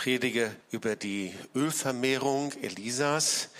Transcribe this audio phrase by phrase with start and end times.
[0.00, 3.50] predige über die Ölvermehrung Elisas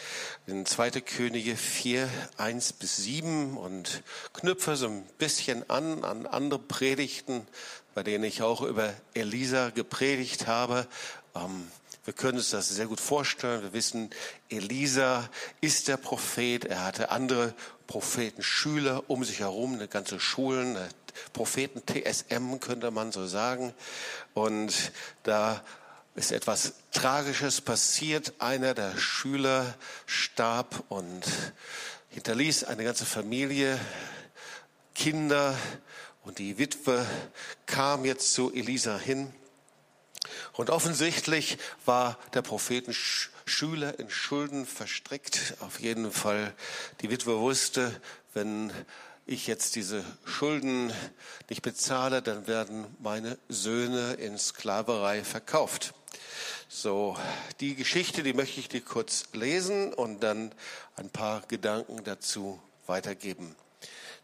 [0.46, 1.02] in 2.
[1.02, 2.08] Könige 4,
[2.38, 7.46] 1 bis 7 und knüpfe so ein bisschen an an andere Predigten,
[7.94, 10.86] bei denen ich auch über Elisa gepredigt habe.
[11.34, 11.70] Ähm,
[12.06, 13.62] wir können uns das sehr gut vorstellen.
[13.62, 14.08] Wir wissen,
[14.48, 15.28] Elisa
[15.60, 16.64] ist der Prophet.
[16.64, 17.52] Er hatte andere
[17.86, 20.78] Prophetenschüler um sich herum, eine ganze Schulen,
[21.32, 23.74] Propheten TSM könnte man so sagen.
[24.34, 25.62] Und da
[26.20, 28.34] ist etwas Tragisches passiert.
[28.40, 29.74] Einer der Schüler
[30.04, 31.22] starb und
[32.10, 33.80] hinterließ eine ganze Familie,
[34.94, 35.56] Kinder
[36.22, 37.06] und die Witwe
[37.64, 39.32] kam jetzt zu Elisa hin.
[40.52, 41.56] Und offensichtlich
[41.86, 45.54] war der Prophetenschüler in Schulden verstrickt.
[45.60, 46.52] Auf jeden Fall,
[47.00, 47.98] die Witwe wusste,
[48.34, 48.70] wenn
[49.24, 50.92] ich jetzt diese Schulden
[51.48, 55.94] nicht bezahle, dann werden meine Söhne in Sklaverei verkauft.
[56.68, 57.16] So,
[57.60, 60.52] die Geschichte, die möchte ich dir kurz lesen und dann
[60.96, 63.56] ein paar Gedanken dazu weitergeben.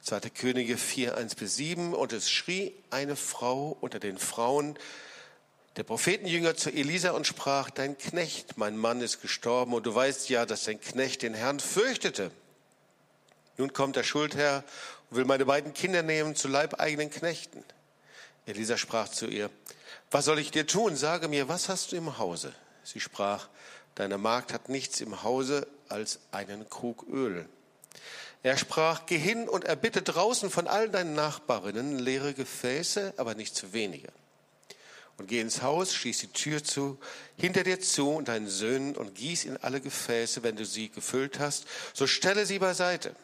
[0.03, 0.21] 2.
[0.31, 1.93] Könige 4, 1 bis 7.
[1.93, 4.79] Und es schrie eine Frau unter den Frauen,
[5.77, 10.29] der Prophetenjünger zu Elisa und sprach, dein Knecht, mein Mann ist gestorben und du weißt
[10.31, 12.31] ja, dass dein Knecht den Herrn fürchtete.
[13.59, 14.65] Nun kommt der Schuldherr
[15.11, 17.65] und will meine beiden Kinder nehmen zu leibeigenen Knechten.
[18.47, 19.51] Elisa sprach zu ihr,
[20.11, 20.97] was soll ich dir tun?
[20.97, 22.55] Sage mir, was hast du im Hause?
[22.85, 23.49] Sie sprach,
[23.95, 27.49] deine Magd hat nichts im Hause als einen Krug Öl.
[28.43, 33.57] Er sprach, geh hin und erbitte draußen von all deinen Nachbarinnen leere Gefäße, aber nicht
[33.57, 34.13] zu wenige.
[35.19, 36.99] Und geh ins Haus, schließ die Tür zu,
[37.37, 41.39] hinter dir zu und deinen Söhnen und gieß in alle Gefäße, wenn du sie gefüllt
[41.39, 43.17] hast, so stelle sie beiseite.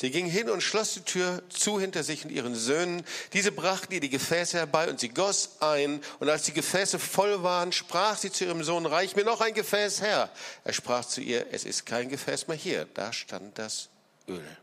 [0.00, 3.04] Sie ging hin und schloss die Tür zu hinter sich und ihren Söhnen.
[3.34, 6.00] Diese brachten ihr die Gefäße herbei und sie goss ein.
[6.20, 9.52] Und als die Gefäße voll waren, sprach sie zu ihrem Sohn, reich mir noch ein
[9.52, 10.30] Gefäß her.
[10.64, 12.86] Er sprach zu ihr, es ist kein Gefäß mehr hier.
[12.94, 13.90] Da stand das
[14.26, 14.56] Öl.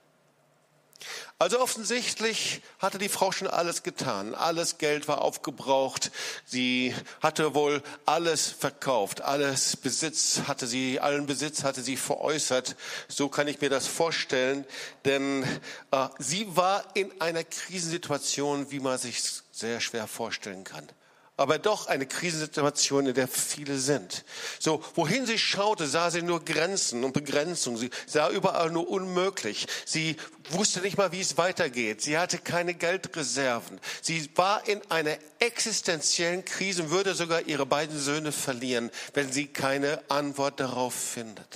[1.39, 4.33] Also offensichtlich hatte die Frau schon alles getan.
[4.33, 6.11] Alles Geld war aufgebraucht.
[6.45, 9.21] Sie hatte wohl alles verkauft.
[9.21, 12.75] Alles Besitz hatte sie, allen Besitz hatte sie veräußert.
[13.07, 14.65] So kann ich mir das vorstellen.
[15.05, 15.43] Denn
[15.91, 19.21] äh, sie war in einer Krisensituation, wie man sich
[19.51, 20.87] sehr schwer vorstellen kann
[21.37, 24.25] aber doch eine Krisensituation, in der viele sind.
[24.59, 27.77] So, wohin sie schaute, sah sie nur Grenzen und Begrenzung.
[27.77, 29.67] Sie sah überall nur unmöglich.
[29.85, 30.17] Sie
[30.49, 32.01] wusste nicht mal, wie es weitergeht.
[32.01, 33.79] Sie hatte keine Geldreserven.
[34.01, 39.45] Sie war in einer existenziellen Krise und würde sogar ihre beiden Söhne verlieren, wenn sie
[39.45, 41.55] keine Antwort darauf findet.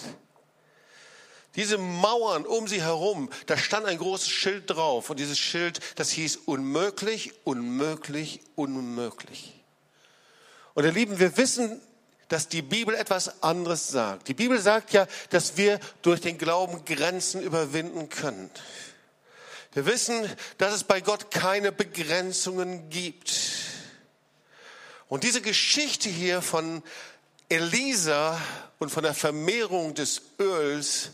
[1.56, 6.12] Diese Mauern um sie herum, da stand ein großes Schild drauf und dieses Schild, das
[6.12, 9.61] hieß unmöglich, unmöglich, unmöglich.
[10.74, 11.82] Und ihr Lieben, wir wissen,
[12.32, 14.30] dass die Bibel etwas anderes sagt.
[14.30, 18.50] Die Bibel sagt ja, dass wir durch den Glauben Grenzen überwinden können.
[19.74, 23.34] Wir wissen, dass es bei Gott keine Begrenzungen gibt.
[25.10, 26.84] Und diese Geschichte hier von
[27.50, 28.40] Elisa
[28.80, 31.12] und von der Vermehrung des Öls,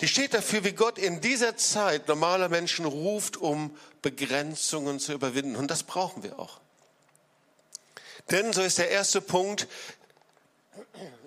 [0.00, 5.56] die steht dafür, wie Gott in dieser Zeit normale Menschen ruft, um Begrenzungen zu überwinden.
[5.56, 6.60] Und das brauchen wir auch.
[8.30, 9.68] Denn, so ist der erste Punkt,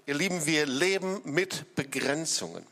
[0.06, 2.66] ihr Lieben, wir leben mit Begrenzungen.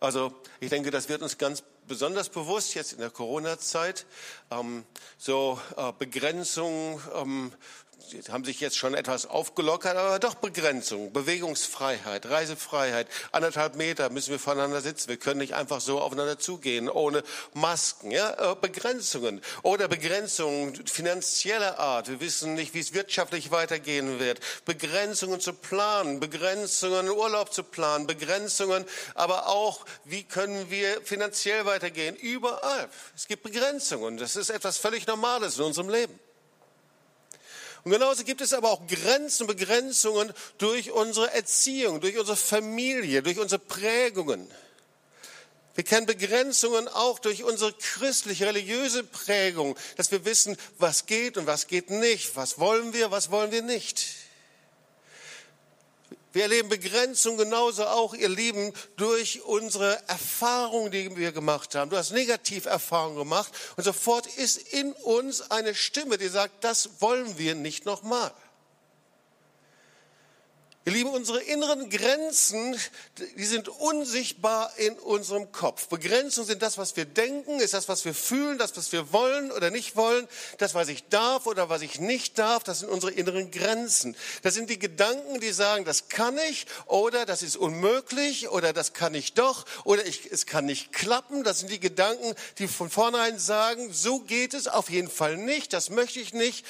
[0.00, 4.06] Also ich denke, das wird uns ganz besonders bewusst jetzt in der Corona-Zeit.
[4.50, 4.84] Ähm,
[5.16, 7.52] so äh, Begrenzungen ähm,
[8.30, 13.06] haben sich jetzt schon etwas aufgelockert, aber doch Begrenzung, Bewegungsfreiheit, Reisefreiheit.
[13.32, 15.08] Anderthalb Meter müssen wir voneinander sitzen.
[15.08, 17.22] Wir können nicht einfach so aufeinander zugehen, ohne
[17.54, 18.10] Masken.
[18.10, 18.52] Ja?
[18.52, 22.08] Äh, Begrenzungen oder Begrenzungen finanzieller Art.
[22.08, 24.40] Wir wissen nicht, wie es wirtschaftlich weitergehen wird.
[24.64, 28.84] Begrenzungen zu planen, Begrenzungen Urlaub zu planen, Begrenzungen,
[29.14, 32.16] aber auch, wie können wir finanziell weitergehen.
[32.16, 32.88] Überall.
[33.16, 34.16] Es gibt Begrenzungen.
[34.16, 36.18] Das ist etwas völlig Normales in unserem Leben.
[37.84, 43.38] Und genauso gibt es aber auch Grenzen, Begrenzungen durch unsere Erziehung, durch unsere Familie, durch
[43.38, 44.48] unsere Prägungen.
[45.74, 51.46] Wir kennen Begrenzungen auch durch unsere christliche, religiöse Prägung, dass wir wissen, was geht und
[51.46, 54.06] was geht nicht, was wollen wir, was wollen wir nicht.
[56.32, 61.90] Wir erleben Begrenzung genauso auch, ihr Lieben, durch unsere Erfahrungen, die wir gemacht haben.
[61.90, 67.36] Du hast Negativerfahrungen gemacht und sofort ist in uns eine Stimme, die sagt, das wollen
[67.36, 68.32] wir nicht nochmal.
[70.84, 72.76] Ihr Lieben, unsere inneren Grenzen,
[73.36, 75.86] die sind unsichtbar in unserem Kopf.
[75.86, 79.52] Begrenzungen sind das, was wir denken, ist das, was wir fühlen, das, was wir wollen
[79.52, 80.26] oder nicht wollen,
[80.58, 84.16] das, was ich darf oder was ich nicht darf, das sind unsere inneren Grenzen.
[84.42, 88.92] Das sind die Gedanken, die sagen, das kann ich oder das ist unmöglich oder das
[88.92, 91.44] kann ich doch oder ich, es kann nicht klappen.
[91.44, 95.74] Das sind die Gedanken, die von vornherein sagen, so geht es auf jeden Fall nicht,
[95.74, 96.66] das möchte ich nicht.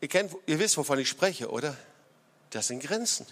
[0.00, 1.76] Ihr, kennt, ihr wisst, wovon ich spreche, oder?
[2.52, 3.26] Das sind Grenzen.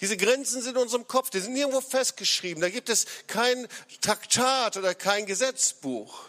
[0.00, 2.60] Diese Grenzen sind in unserem Kopf, die sind nirgendwo festgeschrieben.
[2.60, 3.68] Da gibt es kein
[4.00, 6.24] Traktat oder kein Gesetzbuch.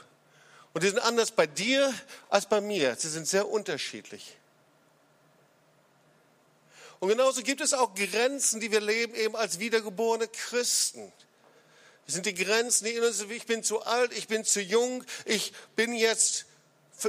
[0.74, 1.92] Und die sind anders bei dir
[2.30, 2.95] als bei mir.
[2.95, 4.38] Sie sind sehr unterschiedlich.
[7.00, 11.12] Und genauso gibt es auch Grenzen, die wir leben eben als wiedergeborene Christen.
[12.06, 13.31] Das sind die Grenzen, die in uns sind.
[13.31, 16.45] Ich bin zu alt, ich bin zu jung, ich bin jetzt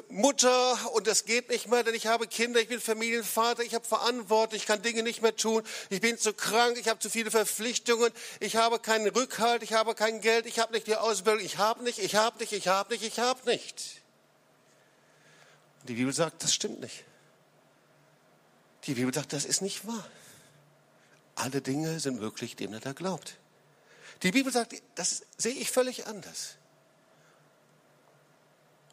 [0.08, 3.84] Mutter und das geht nicht mehr, denn ich habe Kinder, ich bin Familienvater, ich habe
[3.84, 7.31] Verantwortung, ich kann Dinge nicht mehr tun, ich bin zu krank, ich habe zu viele
[7.31, 8.10] Verpflichtungen,
[8.40, 11.84] ich habe keinen Rückhalt, ich habe kein Geld, ich habe nicht die Ausbildung, ich habe
[11.84, 14.02] nicht, ich habe nicht, ich habe nicht, ich habe nicht.
[15.81, 17.04] Und die Bibel sagt, das stimmt nicht.
[18.84, 20.06] Die Bibel sagt, das ist nicht wahr.
[21.36, 23.38] Alle Dinge sind möglich, dem er da glaubt.
[24.22, 26.56] Die Bibel sagt, das sehe ich völlig anders.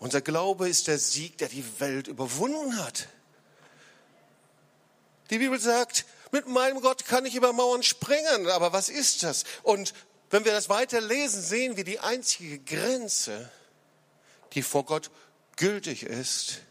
[0.01, 3.07] Unser Glaube ist der Sieg, der die Welt überwunden hat.
[5.29, 9.43] Die Bibel sagt, mit meinem Gott kann ich über Mauern springen, aber was ist das?
[9.61, 9.93] Und
[10.31, 13.51] wenn wir das weiter lesen, sehen wir die einzige Grenze,
[14.53, 15.11] die vor Gott
[15.55, 16.61] gültig ist.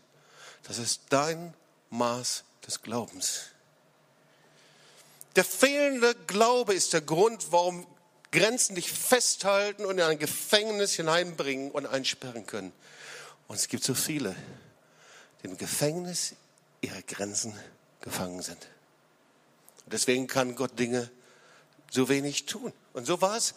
[0.65, 1.55] Das ist dein
[1.91, 3.43] Maß des Glaubens.
[5.37, 7.87] Der fehlende Glaube ist der Grund, warum
[8.33, 12.73] Grenzen dich festhalten und in ein Gefängnis hineinbringen und einsperren können.
[13.51, 14.37] Und es gibt so viele,
[15.43, 16.37] die im Gefängnis
[16.83, 17.53] ihrer Grenzen
[18.01, 18.69] gefangen sind.
[19.85, 21.11] Und deswegen kann Gott Dinge
[21.91, 22.73] so wenig tun.
[22.93, 23.55] Und so war es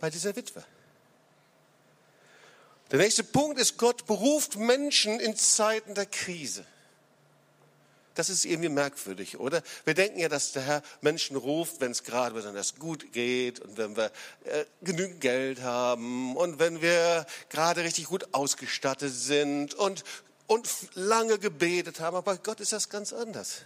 [0.00, 0.64] bei dieser Witwe.
[2.90, 6.66] Der nächste Punkt ist, Gott beruft Menschen in Zeiten der Krise.
[8.18, 9.62] Das ist irgendwie merkwürdig, oder?
[9.84, 13.78] Wir denken ja, dass der Herr Menschen ruft, wenn es gerade besonders gut geht und
[13.78, 14.10] wenn wir
[14.42, 20.02] äh, genügend Geld haben und wenn wir gerade richtig gut ausgestattet sind und,
[20.48, 22.16] und lange gebetet haben.
[22.16, 23.58] Aber bei Gott ist das ganz anders.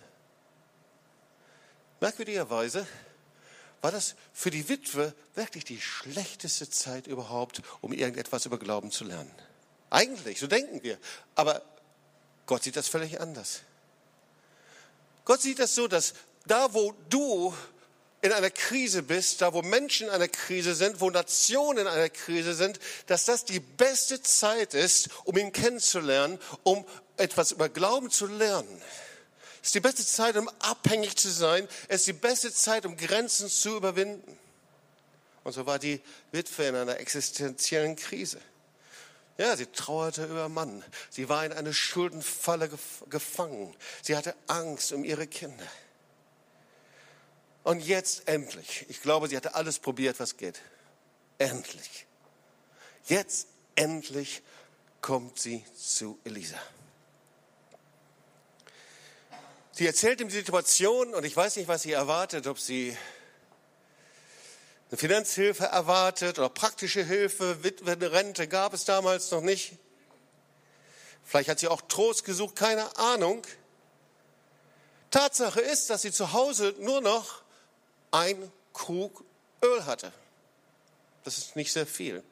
[2.01, 2.87] Merkwürdigerweise
[3.81, 9.05] war das für die Witwe wirklich die schlechteste Zeit überhaupt, um irgendetwas über Glauben zu
[9.05, 9.35] lernen.
[9.89, 10.99] Eigentlich, so denken wir.
[11.37, 11.63] Aber
[12.45, 13.63] Gott sieht das völlig anders.
[15.25, 16.15] Gott sieht das so, dass
[16.47, 17.55] da, wo du
[18.23, 22.09] in einer Krise bist, da wo Menschen in einer Krise sind, wo Nationen in einer
[22.09, 26.85] Krise sind, dass das die beste Zeit ist, um ihn kennenzulernen, um
[27.17, 28.83] etwas über Glauben zu lernen.
[29.61, 31.69] Es ist die beste Zeit, um abhängig zu sein.
[31.89, 34.39] Es ist die beste Zeit, um Grenzen zu überwinden.
[35.45, 38.41] Und so war die Witwe in einer existenziellen Krise.
[39.39, 40.85] Ja, sie trauerte über Mann.
[41.11, 42.71] Sie war in eine Schuldenfalle
[43.09, 43.75] gefangen.
[44.03, 45.67] Sie hatte Angst um ihre Kinder.
[47.65, 50.61] Und jetzt endlich, ich glaube, sie hatte alles probiert, was geht.
[51.39, 52.07] Endlich.
[53.07, 54.43] Jetzt endlich
[55.01, 56.59] kommt sie zu Elisa.
[59.73, 62.97] Sie erzählt ihm die Situation und ich weiß nicht, was sie erwartet, ob sie
[64.93, 69.73] eine Finanzhilfe erwartet oder praktische Hilfe, Witwenrente gab es damals noch nicht.
[71.25, 73.41] Vielleicht hat sie auch Trost gesucht, keine Ahnung.
[75.11, 77.41] Tatsache ist, dass sie zu Hause nur noch
[78.11, 79.25] ein Krug
[79.65, 80.13] Öl hatte.
[81.25, 82.23] Das ist nicht sehr viel.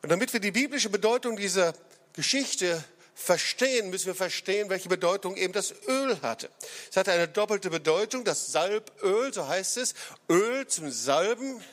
[0.00, 1.74] Und damit wir die biblische Bedeutung dieser
[2.14, 2.82] Geschichte
[3.16, 6.50] verstehen, müssen wir verstehen, welche Bedeutung eben das Öl hatte.
[6.90, 9.94] Es hatte eine doppelte Bedeutung, das Salböl, so heißt es,
[10.28, 11.64] Öl zum Salben.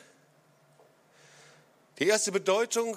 [1.98, 2.96] Die erste Bedeutung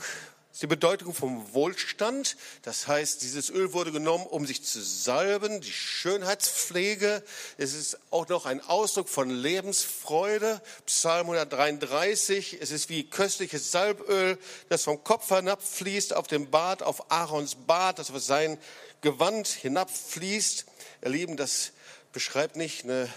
[0.58, 2.36] ist die Bedeutung vom Wohlstand.
[2.64, 7.22] Das heißt, dieses Öl wurde genommen, um sich zu salben, die Schönheitspflege.
[7.60, 10.60] Es ist auch noch ein Ausdruck von Lebensfreude.
[10.88, 12.58] Psalm 133.
[12.60, 18.00] Es ist wie köstliches Salböl, das vom Kopf hinabfließt auf den Bart, auf Aarons Bart,
[18.00, 18.58] das auf sein
[19.02, 20.66] Gewand hinabfließt.
[21.04, 21.72] Ihr Lieben, das
[22.14, 23.08] beschreibt nicht eine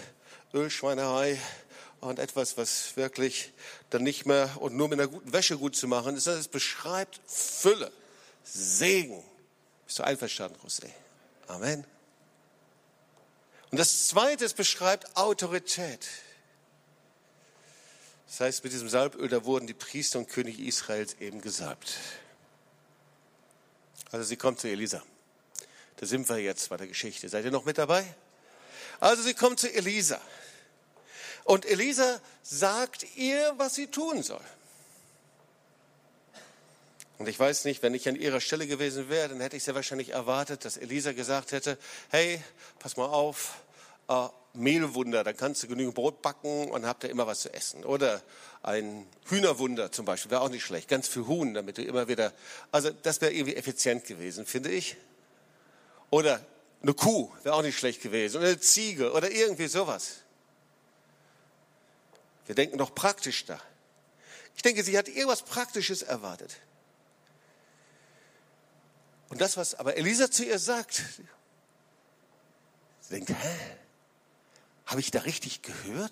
[0.52, 1.38] Ölschweinerei,
[2.00, 3.52] und etwas, was wirklich
[3.90, 6.26] dann nicht mehr und nur mit einer guten Wäsche gut zu machen ist.
[6.26, 7.92] Es beschreibt Fülle,
[8.44, 9.22] Segen.
[9.86, 10.88] Bist du einverstanden, José?
[11.48, 11.84] Amen.
[13.70, 16.08] Und das Zweite, es beschreibt Autorität.
[18.28, 21.96] Das heißt, mit diesem Salböl, da wurden die Priester und Könige Israels eben gesalbt.
[24.12, 25.02] Also sie kommt zu Elisa.
[25.96, 27.28] Da sind wir jetzt bei der Geschichte.
[27.28, 28.04] Seid ihr noch mit dabei?
[29.00, 30.20] Also sie kommt zu Elisa.
[31.50, 34.44] Und Elisa sagt ihr, was sie tun soll.
[37.18, 39.74] Und ich weiß nicht, wenn ich an ihrer Stelle gewesen wäre, dann hätte ich sehr
[39.74, 41.76] wahrscheinlich erwartet, dass Elisa gesagt hätte,
[42.10, 42.40] hey,
[42.78, 43.64] pass mal auf,
[44.06, 47.84] äh, Mehlwunder, dann kannst du genügend Brot backen und habt ihr immer was zu essen.
[47.84, 48.22] Oder
[48.62, 52.32] ein Hühnerwunder zum Beispiel, wäre auch nicht schlecht, ganz viel Huhn, damit du immer wieder,
[52.70, 54.96] also das wäre irgendwie effizient gewesen, finde ich.
[56.10, 56.46] Oder
[56.80, 58.36] eine Kuh wäre auch nicht schlecht gewesen.
[58.36, 60.20] Oder eine Ziege oder irgendwie sowas.
[62.50, 63.60] Wir denken doch praktisch da.
[64.56, 66.56] Ich denke, sie hat irgendwas Praktisches erwartet.
[69.28, 71.04] Und das, was aber Elisa zu ihr sagt,
[73.02, 73.56] sie denkt, hä?
[74.84, 76.10] Habe ich da richtig gehört?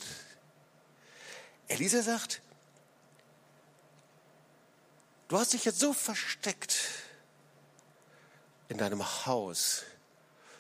[1.67, 2.41] Elisa sagt,
[5.27, 6.79] du hast dich jetzt so versteckt
[8.69, 9.83] in deinem Haus.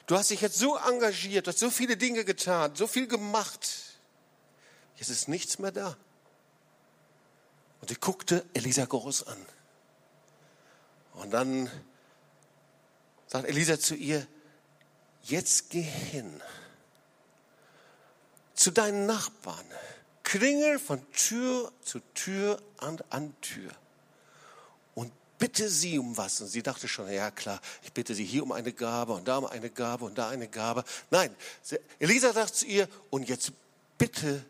[0.06, 3.87] Du hast dich jetzt so engagiert, hast so viele Dinge getan, so viel gemacht.
[4.98, 5.96] Jetzt ist nichts mehr da.
[7.80, 9.46] Und sie guckte Elisa groß an.
[11.14, 11.70] Und dann
[13.26, 14.26] sagt Elisa zu ihr,
[15.22, 16.42] jetzt geh hin
[18.54, 19.64] zu deinen Nachbarn.
[20.24, 23.70] Klingel von Tür zu Tür an, an Tür
[24.94, 26.40] und bitte sie um was.
[26.42, 29.38] Und sie dachte schon, ja klar, ich bitte sie hier um eine Gabe und da
[29.38, 30.84] um eine Gabe und da eine Gabe.
[31.10, 31.34] Nein,
[31.98, 33.52] Elisa sagt zu ihr, und jetzt
[33.96, 34.44] bitte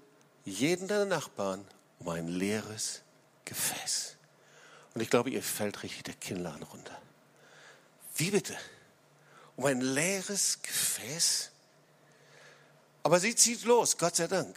[0.48, 1.64] jeden deiner Nachbarn
[1.98, 3.02] um ein leeres
[3.44, 4.16] Gefäß.
[4.94, 7.00] Und ich glaube, ihr fällt richtig der Kinnladen runter.
[8.16, 8.56] Wie bitte?
[9.56, 11.50] Um ein leeres Gefäß?
[13.02, 14.56] Aber sie zieht los, Gott sei Dank.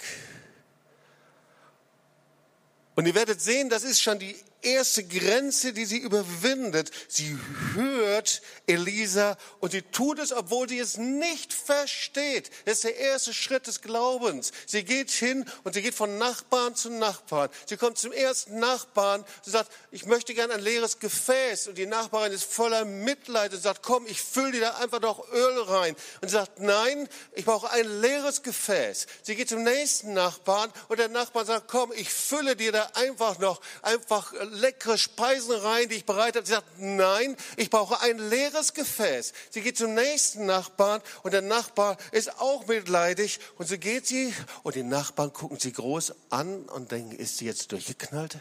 [2.95, 6.91] Und ihr werdet sehen, das ist schon die erste Grenze, die sie überwindet.
[7.07, 7.37] Sie
[7.73, 12.51] hört Elisa und sie tut es, obwohl sie es nicht versteht.
[12.65, 14.51] Das ist der erste Schritt des Glaubens.
[14.65, 17.49] Sie geht hin und sie geht von Nachbarn zu Nachbarn.
[17.65, 21.67] Sie kommt zum ersten Nachbarn und sagt, ich möchte gern ein leeres Gefäß.
[21.67, 25.31] Und die Nachbarin ist voller Mitleid und sagt, komm, ich fülle dir da einfach noch
[25.31, 25.95] Öl rein.
[26.21, 29.07] Und sie sagt, nein, ich brauche ein leeres Gefäß.
[29.23, 33.39] Sie geht zum nächsten Nachbarn und der Nachbar sagt, komm, ich fülle dir da einfach
[33.39, 36.45] noch, einfach leckere Speisen rein, die ich bereitet habe.
[36.45, 39.33] Sie sagt, nein, ich brauche ein leeres Gefäß.
[39.49, 44.33] Sie geht zum nächsten Nachbarn und der Nachbar ist auch mitleidig und so geht sie
[44.63, 48.37] und die Nachbarn gucken sie groß an und denken, ist sie jetzt durchgeknallt?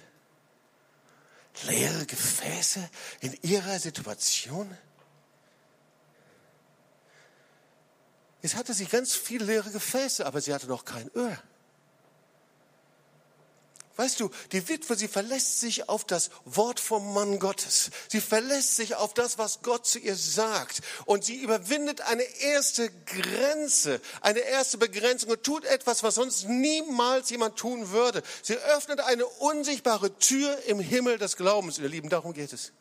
[1.64, 2.88] Leere Gefäße
[3.20, 4.76] in ihrer Situation?
[8.42, 11.38] Jetzt hatte sie ganz viele leere Gefäße, aber sie hatte noch kein Öl.
[13.96, 17.90] Weißt du, die Witwe, sie verlässt sich auf das Wort vom Mann Gottes.
[18.08, 20.80] Sie verlässt sich auf das, was Gott zu ihr sagt.
[21.04, 27.30] Und sie überwindet eine erste Grenze, eine erste Begrenzung und tut etwas, was sonst niemals
[27.30, 28.22] jemand tun würde.
[28.42, 31.78] Sie öffnet eine unsichtbare Tür im Himmel des Glaubens.
[31.78, 32.72] Ihr Lieben, darum geht es.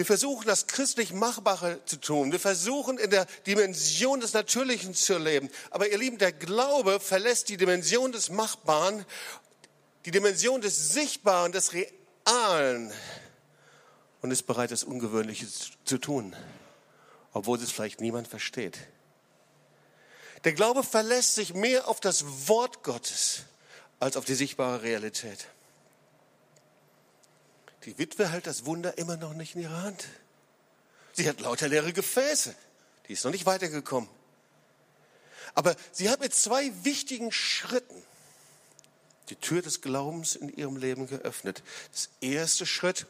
[0.00, 2.32] Wir versuchen, das christlich Machbare zu tun.
[2.32, 5.50] Wir versuchen, in der Dimension des Natürlichen zu leben.
[5.68, 9.04] Aber ihr Lieben, der Glaube verlässt die Dimension des Machbaren,
[10.06, 12.90] die Dimension des Sichtbaren, des Realen
[14.22, 15.46] und ist bereit, das Ungewöhnliche
[15.84, 16.34] zu tun,
[17.34, 18.78] obwohl es vielleicht niemand versteht.
[20.44, 23.42] Der Glaube verlässt sich mehr auf das Wort Gottes
[23.98, 25.46] als auf die sichtbare Realität.
[27.84, 30.06] Die Witwe hält das Wunder immer noch nicht in ihrer Hand.
[31.12, 32.54] Sie hat lauter leere Gefäße.
[33.08, 34.08] Die ist noch nicht weitergekommen.
[35.54, 38.02] Aber sie hat mit zwei wichtigen Schritten
[39.30, 41.62] die Tür des Glaubens in ihrem Leben geöffnet.
[41.92, 43.06] Das erste Schritt,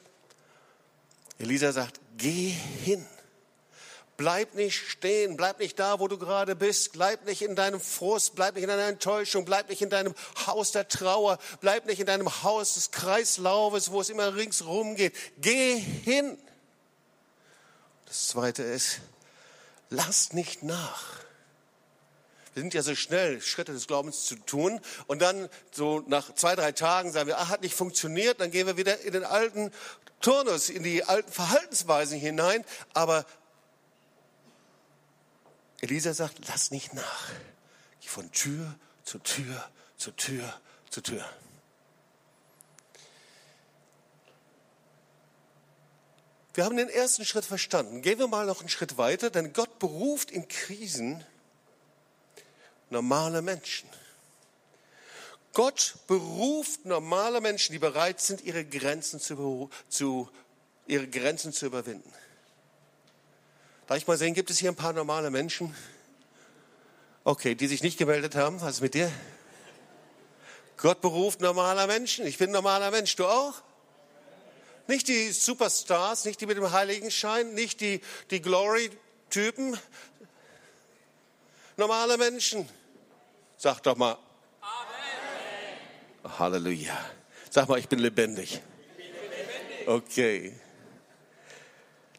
[1.39, 3.07] Elisa sagt, geh hin.
[4.21, 8.35] Bleib nicht stehen, bleib nicht da, wo du gerade bist, bleib nicht in deinem Frust,
[8.35, 10.15] bleib nicht in deiner Enttäuschung, bleib nicht in deinem
[10.47, 15.15] Haus der Trauer, bleib nicht in deinem Haus des Kreislaufes, wo es immer ringsrum geht.
[15.39, 16.37] Geh hin.
[18.05, 19.01] Das zweite ist,
[19.89, 21.03] lass nicht nach.
[22.53, 24.83] Wir sind ja so schnell, Schritte des Glaubens zu tun.
[25.07, 28.39] Und dann so nach zwei, drei Tagen sagen wir, ah, hat nicht funktioniert.
[28.39, 29.73] Dann gehen wir wieder in den alten
[30.21, 32.67] Turnus, in die alten Verhaltensweisen hinein.
[32.93, 33.25] Aber
[35.81, 37.31] Elisa sagt, lass nicht nach.
[38.01, 40.61] Geh von Tür zu Tür zu Tür
[40.91, 41.25] zu Tür.
[46.55, 48.03] Wir haben den ersten Schritt verstanden.
[48.03, 51.25] Gehen wir mal noch einen Schritt weiter, denn Gott beruft in Krisen
[52.91, 53.89] normale Menschen.
[55.53, 60.29] Gott beruft normale Menschen, die bereit sind, ihre Grenzen zu, zu,
[60.87, 62.13] ihre Grenzen zu überwinden.
[63.91, 65.75] Darf ich mal sehen, gibt es hier ein paar normale Menschen?
[67.25, 68.61] Okay, die sich nicht gemeldet haben.
[68.61, 69.11] Was ist mit dir?
[70.77, 72.25] Gott beruft normaler Menschen.
[72.25, 73.17] Ich bin ein normaler Mensch.
[73.17, 73.55] Du auch?
[74.87, 79.77] Nicht die Superstars, nicht die mit dem Heiligenschein, nicht die, die Glory-Typen.
[81.77, 82.69] Normale Menschen.
[83.57, 84.17] Sag doch mal.
[84.61, 86.39] Amen.
[86.39, 86.97] Halleluja.
[87.51, 88.61] Sag mal, ich bin lebendig.
[89.85, 90.55] Okay.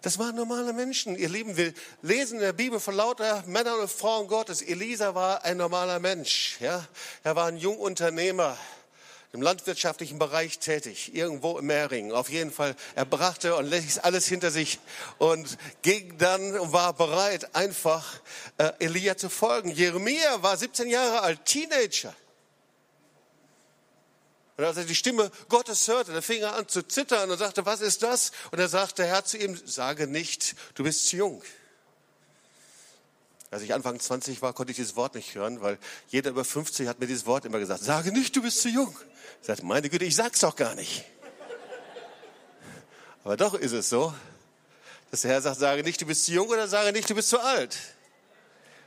[0.02, 1.58] Das waren normale Menschen, ihr Lieben.
[1.58, 4.64] Wir lesen in der Bibel von lauter Männern und Frauen Gottes.
[4.64, 6.58] Elisa war ein normaler Mensch.
[6.60, 6.84] Ja?
[7.24, 8.58] Er war ein Jungunternehmer
[9.32, 12.12] im landwirtschaftlichen Bereich tätig, irgendwo im Mehring.
[12.14, 14.80] Auf jeden Fall, er brachte und ließ alles hinter sich
[15.20, 18.20] und ging dann und war bereit, einfach
[18.58, 19.70] äh, Elia zu folgen.
[19.70, 22.16] Jeremia war 17 Jahre alt, Teenager.
[24.62, 27.66] Und als er die Stimme Gottes hörte, da fing er an zu zittern und sagte,
[27.66, 28.32] was ist das?
[28.52, 31.42] Und er sagte, Herr zu ihm, sage nicht, du bist zu jung.
[33.50, 36.88] Als ich Anfang 20 war, konnte ich dieses Wort nicht hören, weil jeder über 50
[36.88, 38.96] hat mir dieses Wort immer gesagt, sage nicht, du bist zu jung.
[39.42, 41.06] Ich sagte, meine Güte, ich sag's doch gar nicht.
[43.24, 44.14] Aber doch ist es so,
[45.10, 47.30] dass der Herr sagt, sage nicht, du bist zu jung oder sage nicht, du bist
[47.30, 47.76] zu alt.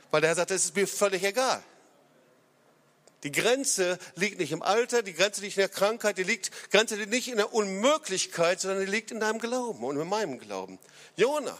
[0.09, 1.61] Weil der Herr sagt, es ist mir völlig egal.
[3.25, 6.95] Die Grenze liegt nicht im Alter, die Grenze liegt in der Krankheit, die liegt, Grenze
[6.95, 10.77] liegt nicht in der Unmöglichkeit, sondern die liegt in deinem Glauben und in meinem Glauben.
[11.17, 11.57] Jona.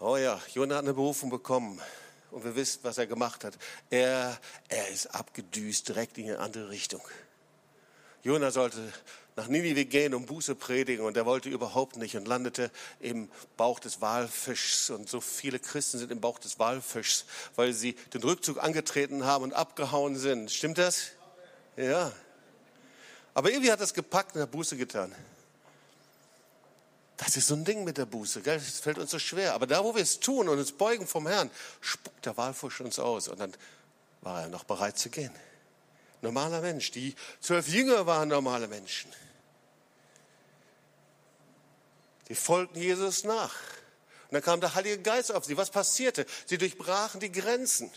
[0.00, 1.82] Oh ja, Jona hat eine Berufung bekommen
[2.30, 3.58] und wir wissen, was er gemacht hat.
[3.90, 7.02] Er, er ist abgedüst direkt in eine andere Richtung.
[8.22, 8.90] Jona sollte
[9.36, 13.80] nach Ninive gehen und Buße predigen und er wollte überhaupt nicht und landete im Bauch
[13.80, 17.24] des Walfischs und so viele Christen sind im Bauch des Walfischs,
[17.56, 20.52] weil sie den Rückzug angetreten haben und abgehauen sind.
[20.52, 21.08] Stimmt das?
[21.76, 22.12] Ja.
[23.34, 25.12] Aber irgendwie hat das gepackt und hat Buße getan.
[27.16, 28.58] Das ist so ein Ding mit der Buße, gell?
[28.58, 29.54] Das fällt uns so schwer.
[29.54, 31.50] Aber da, wo wir es tun und uns beugen vom Herrn,
[31.80, 33.52] spuckt der Walfisch uns aus und dann
[34.20, 35.32] war er noch bereit zu gehen.
[36.22, 36.90] Normaler Mensch.
[36.90, 39.12] Die zwölf Jünger waren normale Menschen.
[42.28, 43.54] Die folgten Jesus nach.
[44.28, 45.56] Und dann kam der Heilige Geist auf sie.
[45.56, 46.26] Was passierte?
[46.46, 47.90] Sie durchbrachen die Grenzen.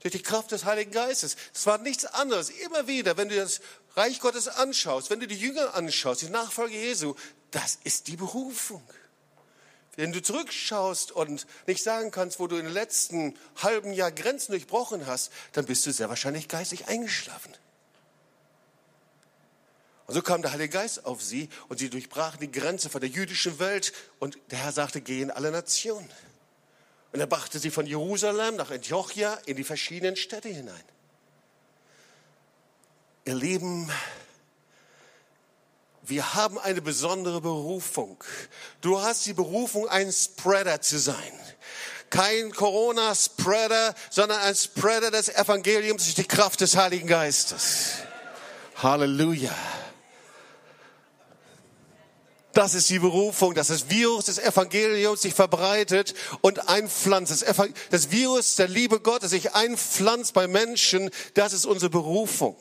[0.00, 1.36] Durch die Kraft des Heiligen Geistes.
[1.54, 2.50] Es war nichts anderes.
[2.50, 3.60] Immer wieder, wenn du das
[3.94, 7.14] Reich Gottes anschaust, wenn du die Jünger anschaust, die Nachfolge Jesu,
[7.50, 8.82] das ist die Berufung.
[9.96, 15.06] Wenn du zurückschaust und nicht sagen kannst, wo du im letzten halben Jahr Grenzen durchbrochen
[15.06, 17.52] hast, dann bist du sehr wahrscheinlich geistig eingeschlafen.
[20.06, 23.10] Und so kam der Heilige Geist auf sie und sie durchbrachen die Grenze von der
[23.10, 26.08] jüdischen Welt und der Herr sagte, geh in alle Nationen.
[27.12, 30.84] Und er brachte sie von Jerusalem nach Antiochia in die verschiedenen Städte hinein.
[33.24, 33.90] Ihr Lieben,
[36.04, 38.22] wir haben eine besondere Berufung.
[38.80, 41.32] Du hast die Berufung, ein Spreader zu sein.
[42.10, 47.94] Kein Corona-Spreader, sondern ein Spreader des Evangeliums durch die Kraft des Heiligen Geistes.
[48.76, 49.54] Halleluja.
[52.52, 57.44] Das ist die Berufung, dass das Virus des Evangeliums sich verbreitet und einpflanzt.
[57.90, 62.56] Das, Virus der Liebe Gottes sich einpflanzt bei Menschen, das ist unsere Berufung.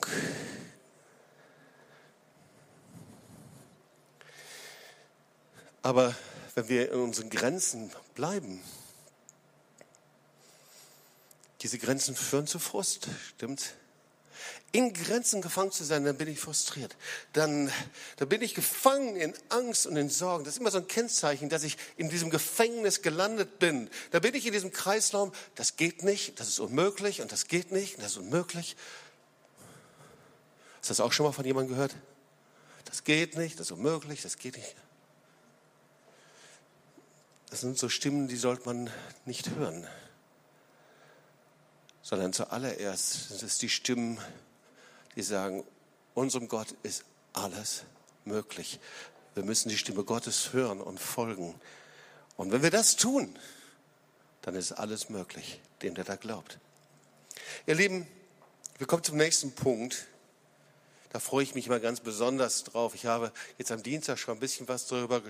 [5.82, 6.15] Aber
[6.56, 8.62] wenn wir in unseren Grenzen bleiben,
[11.62, 13.76] diese Grenzen führen zu Frust, stimmt?
[14.74, 16.96] in Grenzen gefangen zu sein, dann bin ich frustriert.
[17.34, 17.72] Dann,
[18.17, 20.46] dann bin ich gefangen in Angst und in Sorgen.
[20.46, 23.89] Das ist immer so ein Kennzeichen, dass ich in diesem Gefängnis gelandet bin.
[24.12, 27.72] Da bin ich in diesem Kreislauf, das geht nicht, das ist unmöglich und das geht
[27.72, 28.78] nicht und das ist unmöglich.
[30.80, 31.96] Hast du das auch schon mal von jemandem gehört?
[32.86, 34.76] Das geht nicht, das ist unmöglich, das geht nicht.
[37.52, 38.90] Das sind so Stimmen, die sollte man
[39.26, 39.86] nicht hören,
[42.02, 44.18] sondern zuallererst sind es die Stimmen,
[45.18, 45.66] die sagen,
[46.14, 47.84] unserem Gott ist alles
[48.24, 48.80] möglich.
[49.36, 51.60] Wir müssen die Stimme Gottes hören und folgen.
[52.38, 53.38] Und wenn wir das tun,
[54.44, 56.58] dann ist alles möglich, dem der da glaubt.
[57.68, 58.08] Ihr Lieben,
[58.78, 60.08] wir kommen zum nächsten Punkt.
[61.13, 62.95] Da freue ich mich mal ganz besonders drauf.
[62.95, 65.21] Ich habe jetzt am Dienstag schon ein bisschen was darüber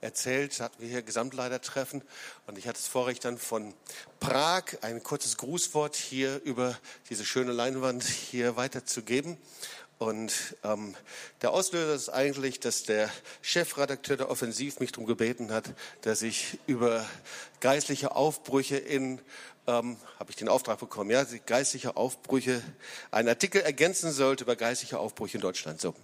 [0.00, 0.58] erzählt.
[0.58, 2.02] Hatten wir hier Gesamtleitertreffen
[2.46, 3.74] und ich hatte das Vorrecht dann von
[4.20, 6.78] Prag ein kurzes Grußwort hier über
[7.10, 9.36] diese schöne Leinwand hier weiterzugeben.
[9.98, 10.94] Und ähm,
[11.42, 13.10] der Auslöser ist eigentlich, dass der
[13.42, 17.04] Chefredakteur der Offensiv mich darum gebeten hat, dass ich über
[17.60, 19.20] geistliche Aufbrüche in
[19.68, 22.62] ähm, habe ich den Auftrag bekommen, ja, geistliche Aufbrüche,
[23.10, 25.80] einen Artikel ergänzen sollte über geistliche Aufbrüche in Deutschland.
[25.80, 25.94] So.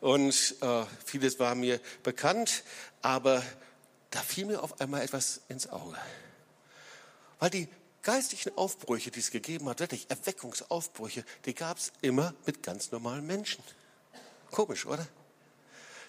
[0.00, 2.62] und äh, vieles war mir bekannt,
[3.02, 3.42] aber
[4.10, 5.96] da fiel mir auf einmal etwas ins Auge.
[7.40, 7.68] Weil die
[8.02, 13.26] geistlichen Aufbrüche, die es gegeben hat, wirklich Erweckungsaufbrüche, die gab es immer mit ganz normalen
[13.26, 13.62] Menschen.
[14.52, 15.06] Komisch, oder?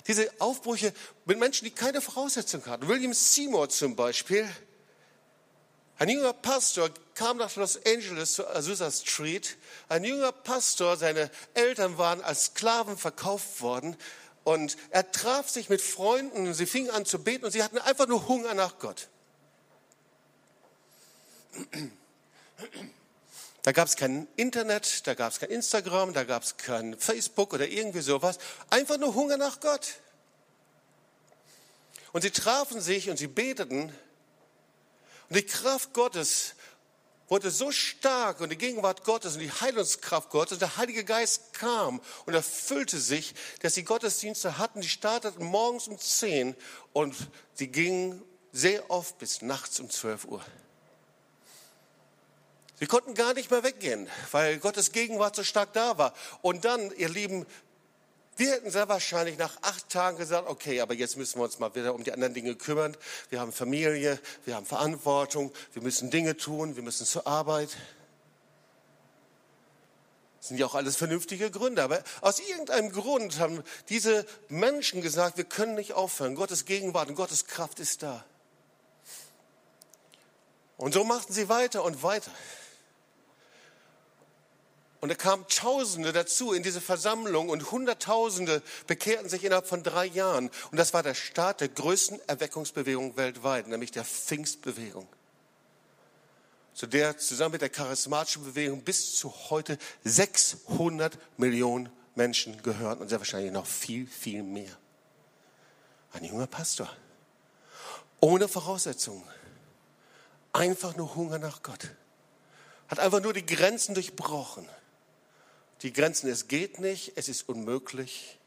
[0.08, 0.94] Diese Aufbrüche
[1.26, 2.88] mit Menschen, die keine Voraussetzung hatten.
[2.88, 4.50] William Seymour zum Beispiel,
[6.00, 9.58] ein junger Pastor kam nach Los Angeles zu Azusa Street.
[9.90, 13.98] Ein junger Pastor, seine Eltern waren als Sklaven verkauft worden
[14.46, 17.78] und er traf sich mit Freunden und sie fingen an zu beten und sie hatten
[17.80, 19.10] einfach nur Hunger nach Gott.
[23.64, 27.54] Da gab es kein Internet, da gab es kein Instagram, da gab es kein Facebook
[27.54, 28.40] oder irgendwie sowas.
[28.70, 29.96] Einfach nur Hunger nach Gott.
[32.14, 33.94] Und sie trafen sich und sie beteten
[35.30, 36.56] und die Kraft Gottes
[37.28, 41.54] wurde so stark und die Gegenwart Gottes und die Heilungskraft Gottes und der Heilige Geist
[41.54, 46.56] kam und erfüllte sich, dass sie Gottesdienste hatten, die starteten morgens um 10
[46.92, 47.16] und
[47.54, 50.44] sie gingen sehr oft bis nachts um 12 Uhr.
[52.80, 56.14] Sie konnten gar nicht mehr weggehen, weil Gottes Gegenwart so stark da war.
[56.42, 57.46] Und dann, ihr Lieben,
[58.40, 61.76] wir hätten sehr wahrscheinlich nach acht Tagen gesagt, okay, aber jetzt müssen wir uns mal
[61.76, 62.96] wieder um die anderen Dinge kümmern.
[63.30, 67.70] Wir haben Familie, wir haben Verantwortung, wir müssen Dinge tun, wir müssen zur Arbeit.
[70.40, 71.84] Das sind ja auch alles vernünftige Gründe.
[71.84, 76.36] Aber aus irgendeinem Grund haben diese Menschen gesagt, wir können nicht aufhören.
[76.36, 78.24] Gottes Gegenwart und Gottes Kraft ist da.
[80.78, 82.32] Und so machten sie weiter und weiter.
[85.02, 90.06] Und da kamen Tausende dazu in diese Versammlung und Hunderttausende bekehrten sich innerhalb von drei
[90.06, 90.52] Jahren.
[90.72, 95.08] Und das war der Start der größten Erweckungsbewegung weltweit, nämlich der Pfingstbewegung.
[96.74, 103.08] Zu der zusammen mit der charismatischen Bewegung bis zu heute 600 Millionen Menschen gehören und
[103.08, 104.78] sehr wahrscheinlich noch viel, viel mehr.
[106.12, 106.90] Ein junger Pastor.
[108.20, 109.24] Ohne Voraussetzungen.
[110.52, 111.88] Einfach nur Hunger nach Gott.
[112.90, 114.68] Hat einfach nur die Grenzen durchbrochen
[115.82, 118.38] die Grenzen, es geht nicht, es ist unmöglich,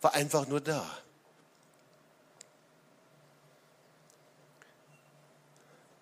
[0.00, 0.86] war einfach nur da.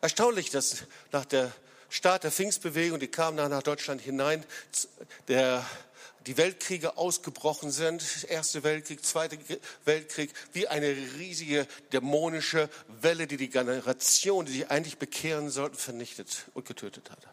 [0.00, 1.52] Erstaunlich, dass nach der
[1.90, 4.44] Start der Pfingstbewegung, die kam dann nach Deutschland hinein,
[5.28, 5.66] der,
[6.26, 9.38] die Weltkriege ausgebrochen sind, Erste Weltkrieg, Zweite
[9.84, 12.70] Weltkrieg, wie eine riesige dämonische
[13.00, 17.26] Welle, die die Generation, die sich eigentlich bekehren sollten, vernichtet und getötet hat.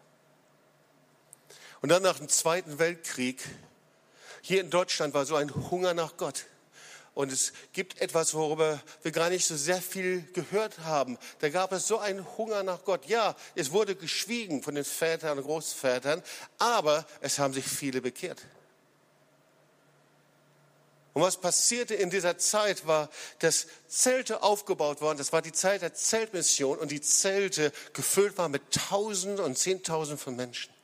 [1.81, 3.43] Und dann nach dem Zweiten Weltkrieg,
[4.41, 6.45] hier in Deutschland war so ein Hunger nach Gott.
[7.13, 11.17] Und es gibt etwas, worüber wir gar nicht so sehr viel gehört haben.
[11.39, 13.07] Da gab es so einen Hunger nach Gott.
[13.07, 16.21] Ja, es wurde geschwiegen von den Vätern und Großvätern,
[16.59, 18.45] aber es haben sich viele bekehrt.
[21.13, 23.09] Und was passierte in dieser Zeit war,
[23.39, 25.17] dass Zelte aufgebaut worden.
[25.17, 30.19] Das war die Zeit der Zeltmission und die Zelte gefüllt waren mit Tausenden und Zehntausenden
[30.19, 30.76] von Menschen.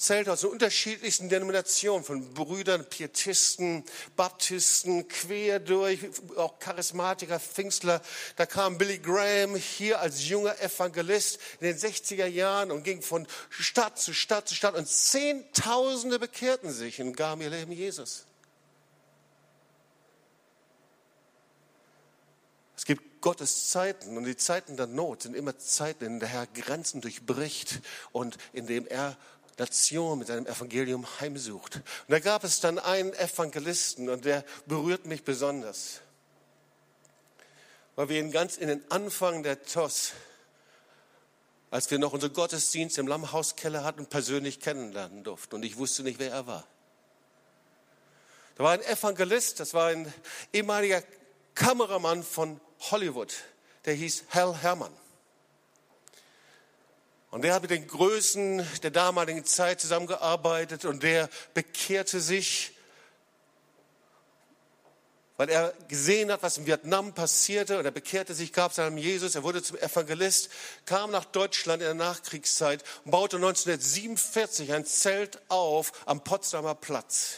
[0.00, 3.84] Zelte aus den unterschiedlichsten Denominationen, von Brüdern, Pietisten,
[4.16, 6.00] Baptisten, quer durch,
[6.36, 8.00] auch Charismatiker, Pfingstler.
[8.36, 13.26] Da kam Billy Graham hier als junger Evangelist in den 60er Jahren und ging von
[13.50, 18.24] Stadt zu Stadt zu Stadt und Zehntausende bekehrten sich und gaben ihr Leben Jesus.
[22.74, 26.28] Es gibt Gottes Zeiten und die Zeiten der Not sind immer Zeiten, in denen der
[26.30, 27.80] Herr Grenzen durchbricht
[28.12, 29.18] und in dem er
[29.60, 31.76] Nation mit seinem Evangelium heimsucht.
[31.76, 36.00] Und da gab es dann einen Evangelisten und der berührt mich besonders,
[37.94, 40.12] weil wir ihn ganz in den Anfang der TOS,
[41.70, 45.56] als wir noch unseren Gottesdienst im Lammhauskeller hatten, persönlich kennenlernen durften.
[45.56, 46.66] Und ich wusste nicht, wer er war.
[48.56, 50.12] Da war ein Evangelist, das war ein
[50.52, 51.02] ehemaliger
[51.54, 53.34] Kameramann von Hollywood,
[53.84, 54.99] der hieß Hal Hermann.
[57.30, 62.72] Und der hat mit den Größen der damaligen Zeit zusammengearbeitet und der bekehrte sich,
[65.36, 69.36] weil er gesehen hat, was in Vietnam passierte und er bekehrte sich, gab seinem Jesus,
[69.36, 70.50] er wurde zum Evangelist,
[70.86, 77.36] kam nach Deutschland in der Nachkriegszeit und baute 1947 ein Zelt auf am Potsdamer Platz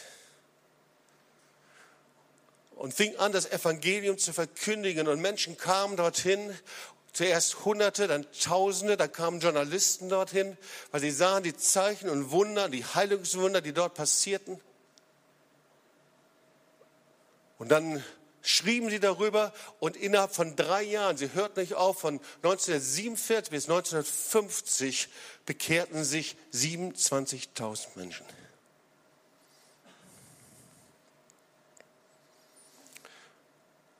[2.83, 5.07] und fing an, das Evangelium zu verkündigen.
[5.07, 6.53] Und Menschen kamen dorthin
[7.13, 10.57] Zuerst Hunderte, dann Tausende, dann kamen Journalisten dorthin,
[10.91, 14.59] weil sie sahen die Zeichen und Wunder, die Heilungswunder, die dort passierten.
[17.59, 18.03] Und dann
[18.41, 23.69] schrieben sie darüber und innerhalb von drei Jahren, sie hörten nicht auf, von 1947 bis
[23.69, 25.07] 1950
[25.45, 28.25] bekehrten sich 27.000 Menschen.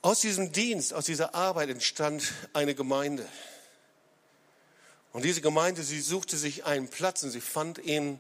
[0.04, 3.26] Aus diesem Dienst, aus dieser Arbeit entstand eine Gemeinde.
[5.13, 8.20] Und diese Gemeinde, sie suchte sich einen Platz und sie fand ihn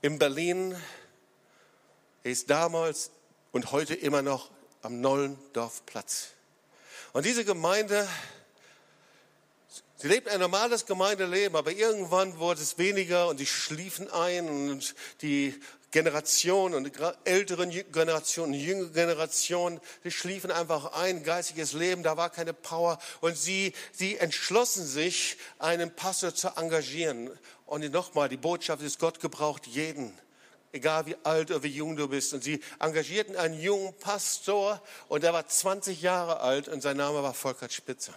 [0.00, 0.74] in Berlin.
[2.24, 3.10] Er ist damals
[3.52, 6.28] und heute immer noch am Nollendorfplatz.
[7.12, 8.08] Und diese Gemeinde,
[9.98, 14.94] sie lebt ein normales Gemeindeleben, aber irgendwann wurde es weniger und sie schliefen ein und
[15.20, 16.90] die Generation und
[17.24, 23.36] älteren Generationen, jüngere Generationen, die schliefen einfach ein, geistiges Leben, da war keine Power und
[23.36, 27.30] sie, sie entschlossen sich, einen Pastor zu engagieren.
[27.64, 30.12] Und nochmal, die Botschaft ist, Gott gebraucht jeden
[30.72, 32.34] egal wie alt oder wie jung du bist.
[32.34, 37.22] Und sie engagierten einen jungen Pastor und der war 20 Jahre alt und sein Name
[37.22, 38.14] war Volker Spitzer.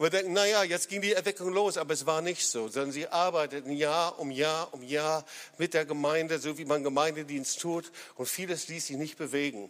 [0.00, 3.06] Wir denken, naja, jetzt ging die Erweckung los, aber es war nicht so, sondern sie
[3.06, 5.26] arbeiteten Jahr um Jahr um Jahr
[5.58, 9.68] mit der Gemeinde, so wie man Gemeindedienst tut und vieles ließ sich nicht bewegen.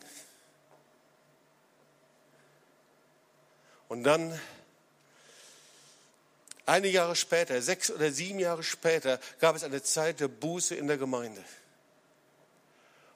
[3.89, 4.39] Und dann
[6.67, 10.87] Einige Jahre später, sechs oder sieben Jahre später, gab es eine Zeit der Buße in
[10.87, 11.43] der Gemeinde.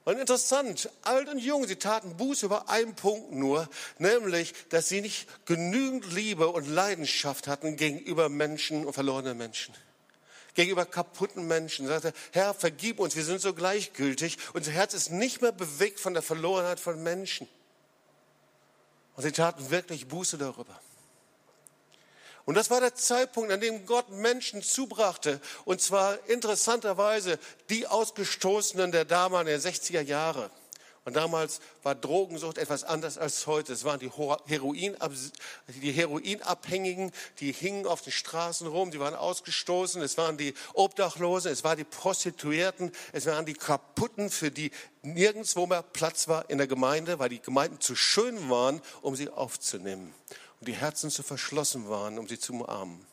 [0.05, 5.01] Und interessant, alt und jung, sie taten Buße über einen Punkt nur, nämlich, dass sie
[5.01, 9.75] nicht genügend Liebe und Leidenschaft hatten gegenüber Menschen und verlorenen Menschen.
[10.55, 11.87] Gegenüber kaputten Menschen.
[11.87, 14.38] Sie sagte, Herr, vergib uns, wir sind so gleichgültig.
[14.53, 17.49] Unser Herz ist nicht mehr bewegt von der Verlorenheit von Menschen.
[19.17, 20.79] Und sie taten wirklich Buße darüber.
[22.47, 25.41] Und das war der Zeitpunkt, an dem Gott Menschen zubrachte.
[25.65, 27.39] Und zwar interessanterweise
[27.71, 30.51] die Ausgestoßenen der damaligen 60er Jahre.
[31.07, 33.75] Und damals war Drogensucht etwas anders als heute.
[33.75, 34.97] Es waren die, Heroin,
[35.69, 40.01] die Heroinabhängigen, die hingen auf den Straßen rum, die waren ausgestoßen.
[40.01, 44.71] Es waren die Obdachlosen, es waren die Prostituierten, es waren die Kaputten, für die
[45.03, 49.29] nirgendwo mehr Platz war in der Gemeinde, weil die Gemeinden zu schön waren, um sie
[49.29, 50.15] aufzunehmen
[50.64, 53.07] die Herzen zu verschlossen waren, um sie zu umarmen.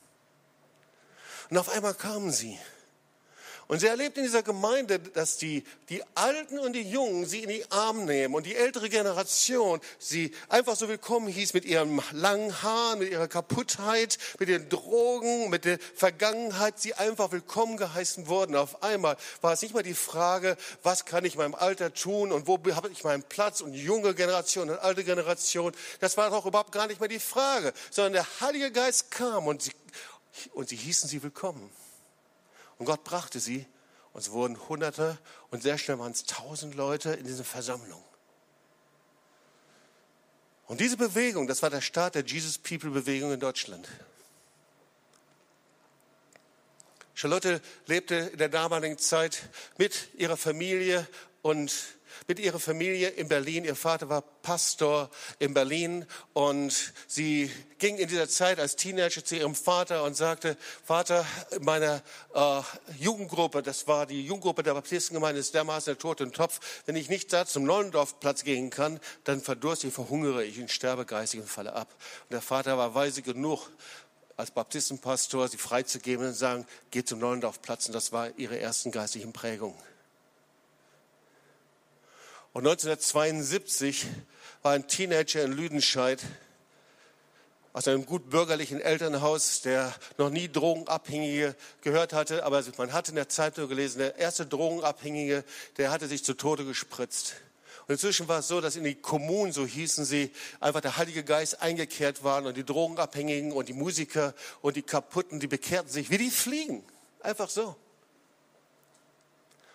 [1.49, 2.57] Und auf einmal kamen sie
[3.71, 7.47] und sie erlebt in dieser Gemeinde, dass die, die Alten und die Jungen sie in
[7.47, 12.61] die Arme nehmen und die ältere Generation sie einfach so willkommen hieß mit ihrem langen
[12.63, 18.57] Haaren, mit ihrer Kaputtheit, mit den Drogen, mit der Vergangenheit, sie einfach willkommen geheißen wurden.
[18.57, 22.33] Auf einmal war es nicht mal die Frage, was kann ich in meinem Alter tun
[22.33, 25.71] und wo habe ich meinen Platz und junge Generation und alte Generation.
[26.01, 29.61] Das war doch überhaupt gar nicht mehr die Frage, sondern der Heilige Geist kam und
[29.61, 29.71] sie,
[30.51, 31.71] und sie hießen sie willkommen.
[32.81, 33.67] Und Gott brachte sie
[34.11, 35.19] und es wurden Hunderte
[35.51, 38.03] und sehr schnell waren es tausend Leute in dieser Versammlung.
[40.65, 43.87] Und diese Bewegung, das war der Start der Jesus People Bewegung in Deutschland.
[47.13, 49.43] Charlotte lebte in der damaligen Zeit
[49.77, 51.07] mit ihrer Familie
[51.43, 51.71] und
[52.31, 53.65] mit ihrer Familie in Berlin.
[53.65, 59.35] Ihr Vater war Pastor in Berlin und sie ging in dieser Zeit als Teenager zu
[59.35, 61.25] ihrem Vater und sagte, Vater,
[61.59, 62.01] meine
[62.33, 62.61] äh,
[62.97, 66.61] Jugendgruppe, das war die Jugendgruppe der Baptistengemeinde, ist dermaßen der Tod im Topf.
[66.85, 71.05] Wenn ich nicht da zum Neulendorfplatz gehen kann, dann verdurste ich, verhungere ich und sterbe
[71.05, 71.93] geistig und falle ab.
[72.29, 73.69] Und der Vater war weise genug,
[74.37, 77.87] als Baptistenpastor sie freizugeben und sagen, geht zum Neulendorfplatz.
[77.87, 79.90] Und das war ihre ersten geistigen Prägungen.
[82.53, 84.05] Und 1972
[84.61, 86.21] war ein Teenager in Lüdenscheid
[87.71, 93.15] aus einem gut bürgerlichen Elternhaus, der noch nie Drogenabhängige gehört hatte, aber man hatte in
[93.15, 95.45] der Zeitung gelesen, der erste Drogenabhängige,
[95.77, 97.35] der hatte sich zu Tode gespritzt.
[97.87, 101.23] Und inzwischen war es so, dass in die Kommunen, so hießen sie, einfach der Heilige
[101.23, 106.09] Geist eingekehrt waren und die Drogenabhängigen und die Musiker und die Kaputten, die bekehrten sich
[106.09, 106.83] wie die Fliegen.
[107.21, 107.77] Einfach so.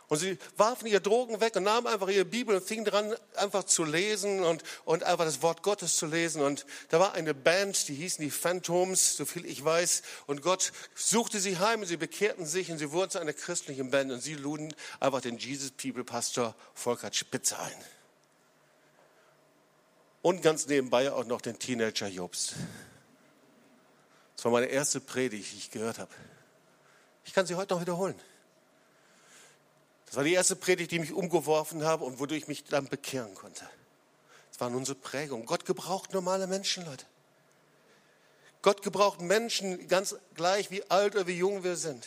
[0.09, 3.64] Und sie warfen ihre Drogen weg und nahmen einfach ihre Bibel und fingen dran, einfach
[3.64, 6.42] zu lesen und, und einfach das Wort Gottes zu lesen.
[6.42, 10.03] Und da war eine Band, die hießen die Phantoms, so viel ich weiß.
[10.27, 13.90] Und Gott suchte sie heim und sie bekehrten sich und sie wurden zu einer christlichen
[13.90, 14.12] Band.
[14.12, 17.85] Und sie luden einfach den Jesus People Pastor Volker Spitze ein.
[20.23, 22.55] Und ganz nebenbei auch noch den Teenager Jobst.
[24.37, 26.11] Das war meine erste Predigt, die ich gehört habe.
[27.25, 28.14] Ich kann sie heute noch wiederholen.
[30.07, 33.35] Das war die erste Predigt, die mich umgeworfen habe und wodurch ich mich dann bekehren
[33.35, 33.69] konnte.
[34.51, 35.45] Das war unsere Prägung.
[35.45, 37.05] Gott gebraucht normale Menschen, Leute.
[38.62, 42.07] Gott gebraucht Menschen ganz gleich, wie alt oder wie jung wir sind.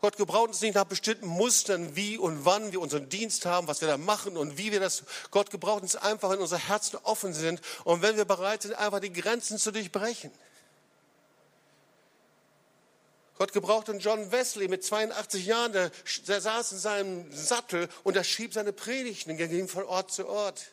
[0.00, 3.82] Gott gebraucht uns nicht nach bestimmten Mustern, wie und wann wir unseren Dienst haben, was
[3.82, 5.02] wir da machen und wie wir das.
[5.30, 9.00] Gott gebraucht uns einfach, wenn unsere Herzen offen sind und wenn wir bereit sind, einfach
[9.00, 10.30] die Grenzen zu durchbrechen.
[13.40, 15.90] Gott gebrauchte John Wesley mit 82 Jahren, der,
[16.28, 20.72] der saß in seinem Sattel und er schrieb seine Predigten, ging von Ort zu Ort.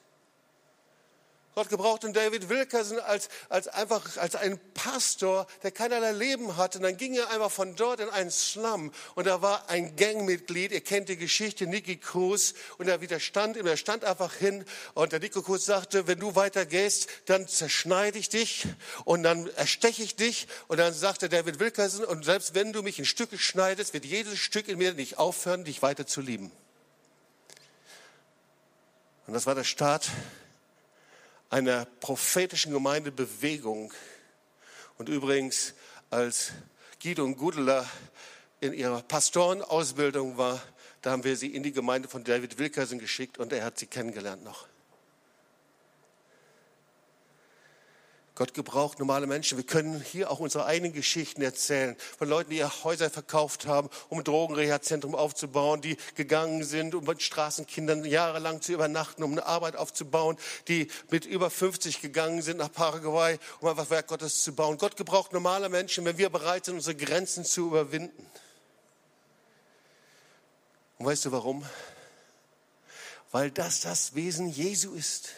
[1.58, 6.78] Gott gebrauchte David Wilkerson als, als einfach als einen Pastor, der keinerlei Leben hatte.
[6.78, 10.72] Und dann ging er einfach von dort in einen Slum und da war ein Gangmitglied,
[10.72, 15.14] ihr kennt die Geschichte, Nicky Cruz, und er widerstand ihm, er stand einfach hin und
[15.14, 18.68] der Nicky Cruz sagte, wenn du weitergehst, dann zerschneide ich dich
[19.04, 20.48] und dann ersteche ich dich.
[20.68, 24.38] Und dann sagte David Wilkerson, und selbst wenn du mich in Stücke schneidest, wird jedes
[24.38, 26.52] Stück in mir nicht aufhören, dich weiter zu lieben.
[29.26, 30.12] Und das war der Start
[31.50, 33.94] einer prophetischen Gemeindebewegung.
[34.98, 35.74] Und übrigens,
[36.10, 36.52] als
[37.02, 37.90] Guido und Gudeler
[38.60, 40.62] in ihrer Pastorenausbildung war,
[41.02, 43.88] da haben wir sie in die Gemeinde von David Wilkerson geschickt und er hat sie
[43.88, 44.68] kennengelernt noch.
[48.38, 49.58] Gott gebraucht normale Menschen.
[49.58, 53.90] Wir können hier auch unsere eigenen Geschichten erzählen von Leuten, die ihre Häuser verkauft haben,
[54.10, 59.48] um ein Drogenreha-Zentrum aufzubauen, die gegangen sind, um mit Straßenkindern jahrelang zu übernachten, um eine
[59.48, 64.54] Arbeit aufzubauen, die mit über 50 gegangen sind nach Paraguay, um einfach Werk Gottes zu
[64.54, 64.78] bauen.
[64.78, 68.24] Gott gebraucht normale Menschen, wenn wir bereit sind, unsere Grenzen zu überwinden.
[71.00, 71.66] Und weißt du warum?
[73.32, 75.30] Weil das das Wesen Jesu ist.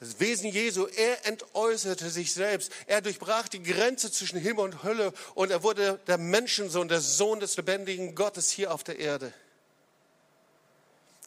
[0.00, 2.72] Das Wesen Jesu, er entäußerte sich selbst.
[2.86, 7.40] Er durchbrach die Grenze zwischen Himmel und Hölle und er wurde der Menschensohn, der Sohn
[7.40, 9.32] des lebendigen Gottes hier auf der Erde.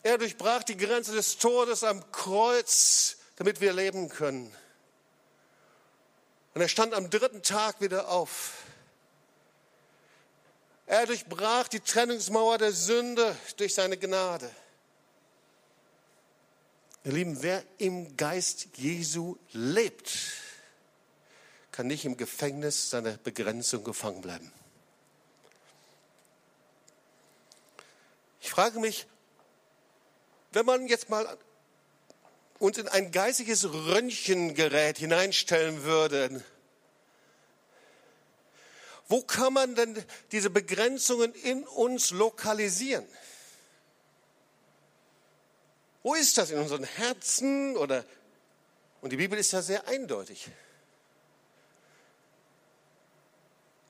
[0.03, 4.53] Er durchbrach die Grenze des Todes am Kreuz, damit wir leben können.
[6.53, 8.53] Und er stand am dritten Tag wieder auf.
[10.86, 14.49] Er durchbrach die Trennungsmauer der Sünde durch seine Gnade.
[17.08, 20.12] Ihr Lieben, wer im Geist Jesu lebt,
[21.72, 24.52] kann nicht im Gefängnis seiner Begrenzung gefangen bleiben.
[28.41, 29.08] Ich frage mich,
[30.52, 31.38] wenn man jetzt mal
[32.60, 36.43] uns in ein geistiges Röntgengerät hineinstellen würde,
[39.08, 43.08] wo kann man denn diese Begrenzungen in uns lokalisieren?
[46.08, 46.52] Wo ist das?
[46.52, 48.06] In unseren Herzen oder?
[49.02, 50.48] Und die Bibel ist ja sehr eindeutig.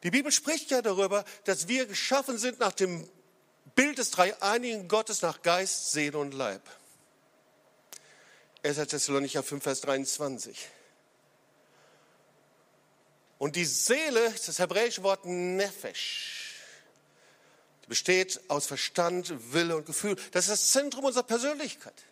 [0.02, 3.08] Die Bibel spricht ja darüber, dass wir geschaffen sind nach dem
[3.76, 6.64] Bild des dreieinigen Gottes, nach Geist, Seele und Leib.
[8.64, 8.78] 1.
[8.78, 10.70] Thessalonicher 5, Vers 23.
[13.38, 16.37] Und die Seele, das hebräische Wort Nefesh,
[17.88, 20.16] besteht aus Verstand, Wille und Gefühl.
[20.32, 22.04] Das ist das Zentrum unserer Persönlichkeit.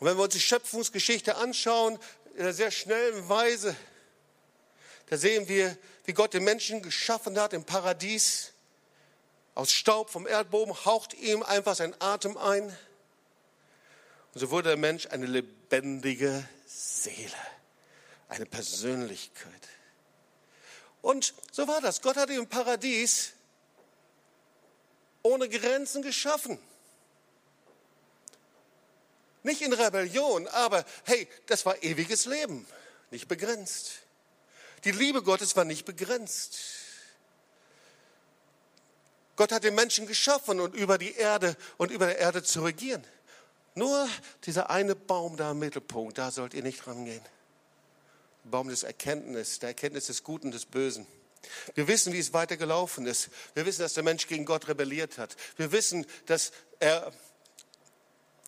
[0.00, 1.98] Und wenn wir uns die Schöpfungsgeschichte anschauen,
[2.34, 3.76] in einer sehr schnellen Weise,
[5.06, 8.52] da sehen wir, wie Gott den Menschen geschaffen hat im Paradies.
[9.54, 12.64] Aus Staub vom Erdboden haucht ihm einfach sein Atem ein.
[14.34, 17.30] Und so wurde der Mensch eine lebendige Seele,
[18.28, 19.68] eine Persönlichkeit.
[21.02, 22.00] Und so war das.
[22.00, 23.32] Gott hatte im Paradies
[25.22, 26.58] ohne Grenzen geschaffen.
[29.42, 32.66] Nicht in Rebellion, aber hey, das war ewiges Leben,
[33.10, 34.02] nicht begrenzt.
[34.84, 36.58] Die Liebe Gottes war nicht begrenzt.
[39.34, 43.04] Gott hat den Menschen geschaffen und über die Erde und über der Erde zu regieren.
[43.74, 44.08] Nur
[44.44, 47.22] dieser eine Baum da im Mittelpunkt, da sollt ihr nicht rangehen.
[48.44, 51.06] Baum des Erkenntnisses, der Erkenntnis des Guten und des Bösen.
[51.74, 53.30] Wir wissen, wie es weitergelaufen ist.
[53.54, 55.36] Wir wissen, dass der Mensch gegen Gott rebelliert hat.
[55.56, 57.12] Wir wissen, dass er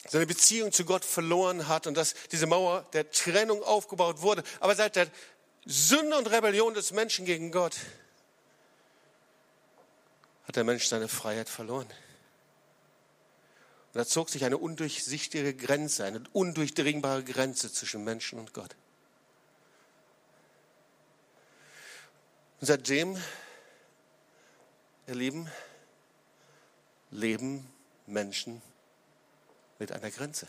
[0.09, 4.45] seine Beziehung zu Gott verloren hat und dass diese Mauer der Trennung aufgebaut wurde.
[4.61, 5.09] Aber seit der
[5.65, 7.77] Sünde und Rebellion des Menschen gegen Gott
[10.47, 11.87] hat der Mensch seine Freiheit verloren.
[11.87, 18.77] Und da zog sich eine undurchsichtige Grenze, eine undurchdringbare Grenze zwischen Menschen und Gott.
[22.65, 23.23] Und seitdem,
[25.07, 25.51] ihr Lieben,
[27.11, 27.71] leben
[28.07, 28.63] Menschen
[29.79, 30.49] mit einer Grenze.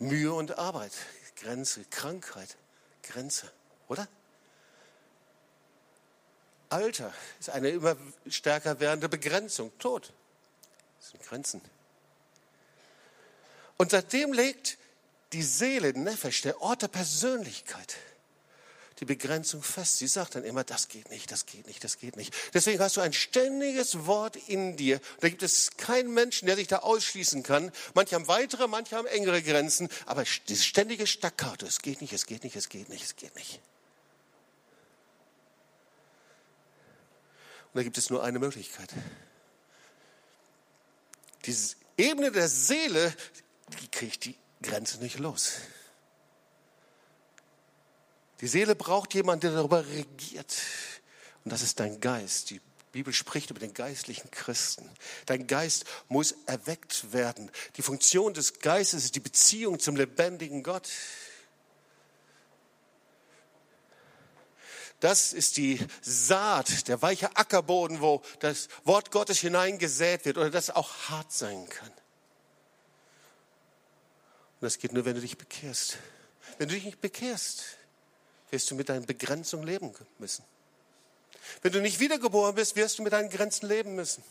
[0.00, 0.90] Mühe und Arbeit,
[1.36, 2.56] Grenze, Krankheit,
[3.04, 3.52] Grenze,
[3.86, 4.08] oder?
[6.70, 10.12] Alter ist eine immer stärker werdende Begrenzung, Tod.
[10.98, 11.60] Das sind Grenzen.
[13.76, 14.76] Und seitdem legt
[15.32, 17.96] die Seele, Nefesh, der Ort der Persönlichkeit,
[19.00, 19.98] die Begrenzung fest.
[19.98, 22.34] Sie sagt dann immer, das geht nicht, das geht nicht, das geht nicht.
[22.52, 25.00] Deswegen hast du ein ständiges Wort in dir.
[25.20, 27.72] Da gibt es keinen Menschen, der sich da ausschließen kann.
[27.94, 29.88] Manche haben weitere, manche haben engere Grenzen.
[30.06, 33.34] Aber dieses ständige Staccato, es geht nicht, es geht nicht, es geht nicht, es geht
[33.34, 33.60] nicht.
[37.72, 38.90] Und da gibt es nur eine Möglichkeit.
[41.44, 43.12] Diese Ebene der Seele,
[43.80, 45.54] die kriegt die Grenze nicht los.
[48.44, 50.54] Die Seele braucht jemanden, der darüber regiert.
[51.44, 52.50] Und das ist dein Geist.
[52.50, 52.60] Die
[52.92, 54.86] Bibel spricht über den geistlichen Christen.
[55.24, 57.50] Dein Geist muss erweckt werden.
[57.78, 60.90] Die Funktion des Geistes ist die Beziehung zum lebendigen Gott.
[65.00, 70.68] Das ist die Saat, der weiche Ackerboden, wo das Wort Gottes hineingesät wird oder das
[70.68, 71.88] auch hart sein kann.
[71.88, 71.96] Und
[74.60, 75.96] das geht nur, wenn du dich bekehrst.
[76.58, 77.78] Wenn du dich nicht bekehrst,
[78.54, 80.44] wirst du mit deinen Begrenzungen leben müssen.
[81.60, 84.22] Wenn du nicht wiedergeboren bist, wirst du mit deinen Grenzen leben müssen.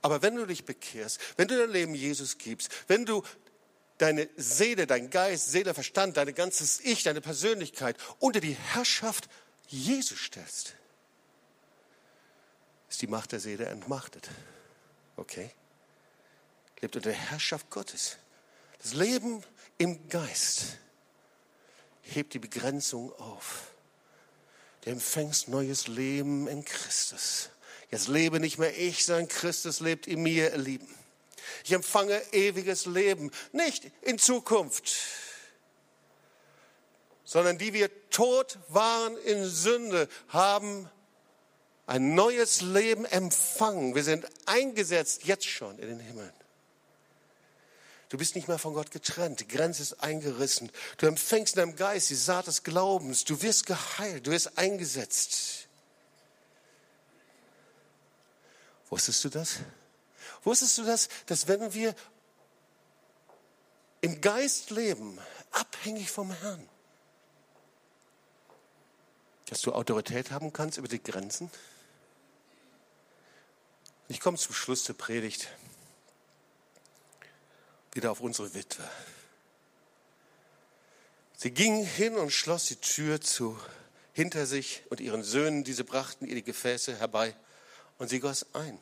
[0.00, 3.22] Aber wenn du dich bekehrst, wenn du dein Leben Jesus gibst, wenn du
[3.98, 9.28] deine Seele, dein Geist, Seele, Verstand, dein ganzes Ich, deine Persönlichkeit unter die Herrschaft
[9.68, 10.74] Jesus stellst,
[12.88, 14.28] ist die Macht der Seele entmachtet.
[15.16, 15.50] Okay?
[16.80, 18.16] Lebt unter der Herrschaft Gottes.
[18.80, 19.44] Das Leben
[19.76, 20.78] im Geist
[22.02, 23.72] hebt die Begrenzung auf.
[24.82, 27.50] Du empfängst neues Leben in Christus.
[27.90, 30.88] Jetzt lebe nicht mehr ich, sondern Christus lebt in mir, ihr Lieben.
[31.64, 34.92] Ich empfange ewiges Leben, nicht in Zukunft,
[37.24, 40.88] sondern die wir tot waren in Sünde, haben
[41.86, 43.94] ein neues Leben empfangen.
[43.94, 46.32] Wir sind eingesetzt jetzt schon in den Himmel.
[48.12, 49.40] Du bist nicht mehr von Gott getrennt.
[49.40, 50.70] Die Grenze ist eingerissen.
[50.98, 53.24] Du empfängst in deinem Geist die Saat des Glaubens.
[53.24, 54.26] Du wirst geheilt.
[54.26, 55.66] Du wirst eingesetzt.
[58.90, 59.60] Wusstest du das?
[60.42, 61.94] Wusstest du das, dass wenn wir
[64.02, 65.18] im Geist leben,
[65.50, 66.68] abhängig vom Herrn,
[69.46, 71.50] dass du Autorität haben kannst über die Grenzen?
[74.08, 75.48] Ich komme zum Schluss der Predigt
[77.92, 78.88] wieder auf unsere Witwe.
[81.36, 83.58] Sie ging hin und schloss die Tür zu
[84.12, 87.34] hinter sich und ihren Söhnen, diese brachten ihr die Gefäße herbei
[87.98, 88.78] und sie goss ein.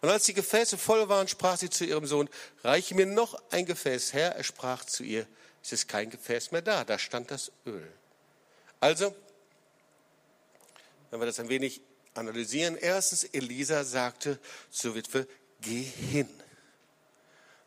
[0.00, 2.28] Und als die Gefäße voll waren, sprach sie zu ihrem Sohn,
[2.64, 4.34] reiche mir noch ein Gefäß her.
[4.34, 5.26] Er sprach zu ihr,
[5.62, 7.86] es ist kein Gefäß mehr da, da stand das Öl.
[8.80, 9.14] Also,
[11.10, 11.82] wenn wir das ein wenig
[12.14, 15.28] analysieren, erstens, Elisa sagte zur Witwe,
[15.60, 16.28] geh hin.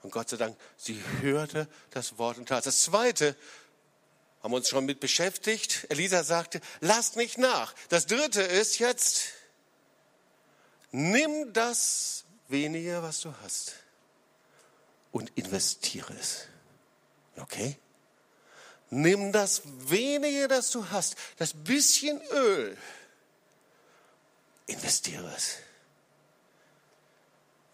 [0.05, 2.63] Und Gott sei Dank, sie hörte das Wort und tat.
[2.67, 3.35] Das Zweite,
[4.43, 5.87] haben wir uns schon mit beschäftigt.
[5.89, 7.73] Elisa sagte, lasst nicht nach.
[7.89, 9.29] Das Dritte ist jetzt,
[10.91, 13.73] nimm das wenige, was du hast
[15.11, 16.43] und investiere es.
[17.37, 17.75] Okay?
[18.91, 22.77] Nimm das wenige, das du hast, das bisschen Öl,
[24.67, 25.64] investiere es.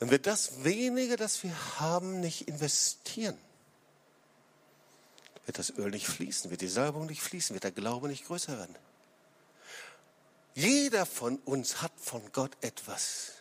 [0.02, 3.38] Wenn wir das wenige, das wir haben, nicht investieren,
[5.46, 8.58] wird das Öl nicht fließen, wird die Salbung nicht fließen, wird der Glaube nicht größer
[8.58, 8.76] werden.
[10.56, 13.34] Jeder von uns hat von Gott etwas.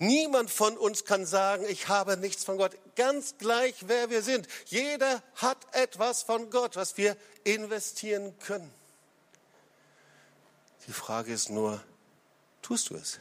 [0.00, 2.76] Niemand von uns kann sagen, ich habe nichts von Gott.
[2.96, 4.48] Ganz gleich, wer wir sind.
[4.66, 8.74] Jeder hat etwas von Gott, was wir investieren können.
[10.88, 11.80] Die Frage ist nur,
[12.60, 13.20] tust du es?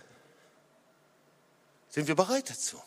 [1.94, 2.82] Sind wir bereit dazu?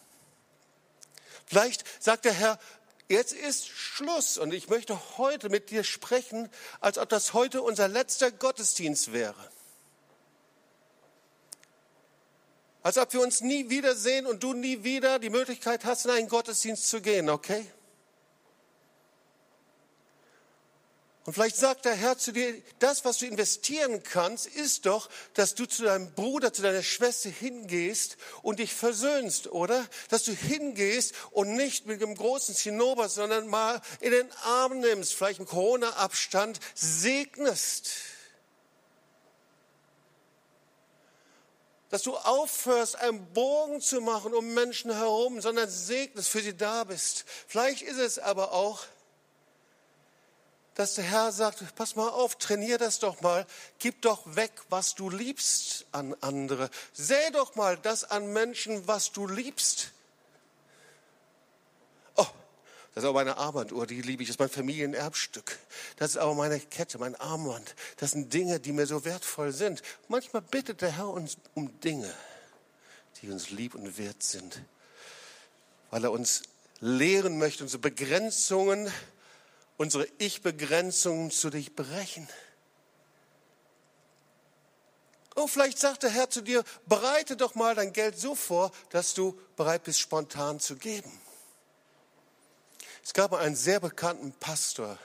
[1.47, 2.59] Vielleicht sagt der Herr,
[3.07, 6.51] jetzt ist Schluss und ich möchte heute mit dir sprechen,
[6.81, 9.49] als ob das heute unser letzter Gottesdienst wäre.
[12.83, 16.29] Als ob wir uns nie wiedersehen und du nie wieder die Möglichkeit hast, in einen
[16.29, 17.65] Gottesdienst zu gehen, okay?
[21.27, 25.57] Und vielleicht sagt der Herr zu dir, das, was du investieren kannst, ist doch, dass
[25.57, 29.85] du zu deinem Bruder, zu deiner Schwester hingehst und dich versöhnst, oder?
[30.09, 35.15] Dass du hingehst und nicht mit dem großen Zinnober, sondern mal in den Arm nimmst,
[35.15, 37.91] vielleicht im Corona-Abstand, segnest.
[41.89, 46.85] Dass du aufhörst, einen Bogen zu machen um Menschen herum, sondern segnest, für sie da
[46.85, 47.25] bist.
[47.49, 48.85] Vielleicht ist es aber auch,
[50.77, 53.47] dass der Herr sagt, pass mal auf, trainier das doch mal,
[53.79, 56.71] gib doch weg, was du liebst an andere.
[56.93, 59.93] Säh doch mal das an Menschen, was du liebst.
[62.15, 62.27] Oh,
[62.95, 64.29] Das ist auch meine Armbanduhr, die liebe ich.
[64.29, 65.59] Das ist mein Familienerbstück.
[65.97, 67.75] Das ist auch meine Kette, mein Armband.
[67.97, 69.83] Das sind Dinge, die mir so wertvoll sind.
[70.09, 72.13] Manchmal bittet der Herr uns um Dinge,
[73.23, 74.61] die uns lieb und wert sind,
[75.91, 76.43] weil er uns
[76.81, 78.93] lehren möchte, unsere Begrenzungen,
[79.77, 82.29] unsere Ich-Begrenzungen zu dich brechen.
[85.35, 89.13] Oh, vielleicht sagt der Herr zu dir, bereite doch mal dein Geld so vor, dass
[89.13, 91.21] du bereit bist, spontan zu geben.
[93.05, 94.99] Es gab einen sehr bekannten Pastor,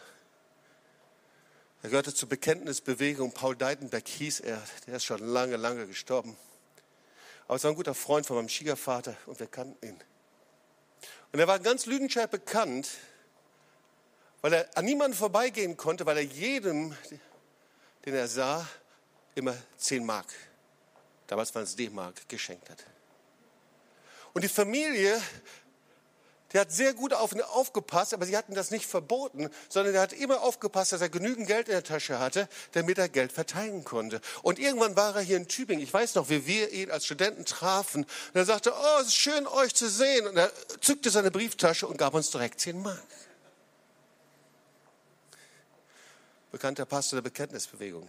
[1.83, 6.37] er gehörte zur Bekenntnisbewegung, Paul Deitenberg hieß er, der ist schon lange, lange gestorben.
[7.47, 9.99] Aber es war ein guter Freund von meinem Schwiegervater und wir kannten ihn.
[11.31, 12.87] Und er war ganz Lüdenscheid bekannt,
[14.41, 16.95] weil er an niemanden vorbeigehen konnte, weil er jedem,
[18.05, 18.67] den er sah,
[19.35, 20.27] immer 10 Mark,
[21.27, 22.83] damals waren es D-Mark, geschenkt hat.
[24.33, 25.21] Und die Familie,
[26.51, 30.01] die hat sehr gut auf ihn aufgepasst, aber sie hatten das nicht verboten, sondern er
[30.01, 33.83] hat immer aufgepasst, dass er genügend Geld in der Tasche hatte, damit er Geld verteilen
[33.83, 34.19] konnte.
[34.41, 35.83] Und irgendwann war er hier in Tübingen.
[35.83, 38.03] Ich weiß noch, wie wir ihn als Studenten trafen.
[38.03, 40.27] Und er sagte, oh, es ist schön, euch zu sehen.
[40.27, 43.01] Und er zückte seine Brieftasche und gab uns direkt 10 Mark.
[46.51, 48.07] Bekannter Pastor der Bekenntnisbewegung.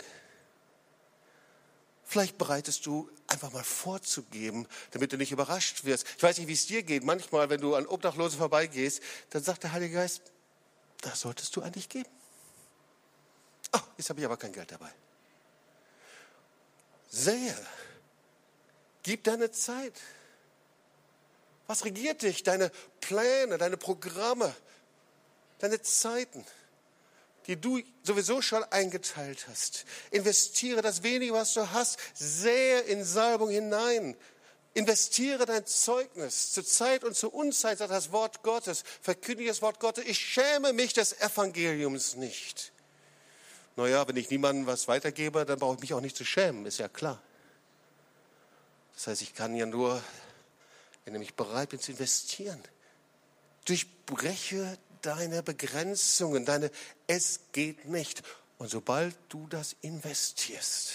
[2.05, 6.07] Vielleicht bereitest du einfach mal vorzugeben, damit du nicht überrascht wirst.
[6.17, 7.05] Ich weiß nicht, wie es dir geht.
[7.05, 10.21] Manchmal, wenn du an Obdachlosen vorbeigehst, dann sagt der Heilige Geist,
[11.01, 12.11] das solltest du eigentlich geben.
[13.75, 14.93] Oh, jetzt habe ich aber kein Geld dabei.
[17.09, 17.57] Sehe,
[19.03, 19.99] gib deine Zeit.
[21.67, 22.43] Was regiert dich?
[22.43, 22.71] Deine
[23.01, 24.55] Pläne, deine Programme,
[25.61, 26.45] deine Zeiten
[27.47, 29.85] die du sowieso schon eingeteilt hast.
[30.11, 34.17] Investiere das wenige, was du hast, sehr in Salbung hinein.
[34.75, 38.85] Investiere dein Zeugnis zur Zeit und zur Unzeit, sagt das Wort Gottes.
[39.03, 40.05] Verkündige das Wort Gottes.
[40.07, 42.73] Ich schäme mich des Evangeliums nicht.
[43.77, 46.79] Naja, wenn ich niemandem was weitergebe, dann brauche ich mich auch nicht zu schämen, ist
[46.79, 47.23] ja klar.
[48.95, 50.03] Das heißt, ich kann ja nur,
[51.05, 52.63] wenn ich bereit bin zu investieren,
[53.65, 56.71] durchbreche deine Begrenzungen, deine
[57.07, 58.23] Es geht nicht.
[58.59, 60.93] Und sobald du das investierst,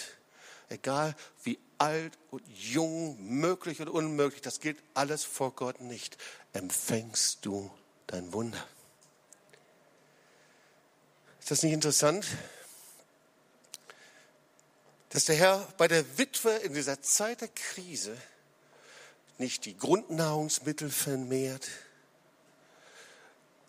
[0.70, 6.18] egal wie alt und jung, möglich oder unmöglich, das gilt alles vor Gott nicht,
[6.54, 7.70] empfängst du
[8.08, 8.66] dein Wunder.
[11.40, 12.26] Ist das nicht interessant?
[15.10, 18.18] Dass der Herr bei der Witwe in dieser Zeit der Krise
[19.38, 21.68] nicht die Grundnahrungsmittel vermehrt,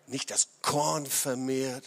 [0.09, 1.85] nicht das Korn vermehrt,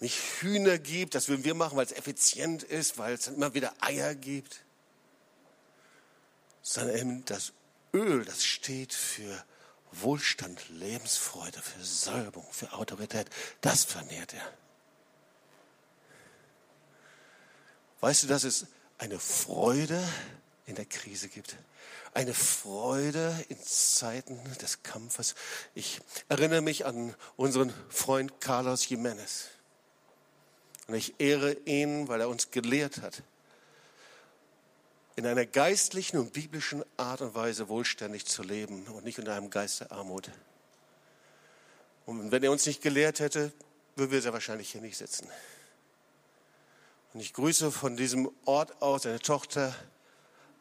[0.00, 3.74] nicht Hühner gibt, das würden wir machen, weil es effizient ist, weil es immer wieder
[3.80, 4.64] Eier gibt,
[6.62, 7.52] sondern eben das
[7.92, 9.44] Öl, das steht für
[9.92, 13.28] Wohlstand, Lebensfreude, für Salbung, für Autorität,
[13.60, 14.52] das vermehrt er.
[18.00, 18.66] Weißt du, dass es
[18.98, 20.02] eine Freude
[20.66, 21.56] in der Krise gibt?
[22.12, 25.34] Eine Freude in Zeiten des Kampfes.
[25.74, 29.46] Ich erinnere mich an unseren Freund Carlos Jimenez.
[30.88, 33.22] Und ich ehre ihn, weil er uns gelehrt hat,
[35.14, 39.50] in einer geistlichen und biblischen Art und Weise wohlständig zu leben und nicht in einem
[39.50, 40.30] Geist der Armut.
[42.06, 43.52] Und wenn er uns nicht gelehrt hätte,
[43.94, 45.28] würden wir sehr wahrscheinlich hier nicht sitzen.
[47.12, 49.74] Und ich grüße von diesem Ort aus seine Tochter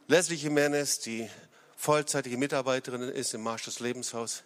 [0.09, 1.29] Leslie Jimenez, die
[1.77, 4.41] vollzeitige Mitarbeiterin ist im Marsch des Lebenshaus.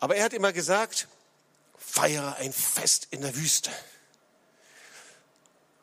[0.00, 1.08] Aber er hat immer gesagt,
[1.78, 3.70] feiere ein Fest in der Wüste.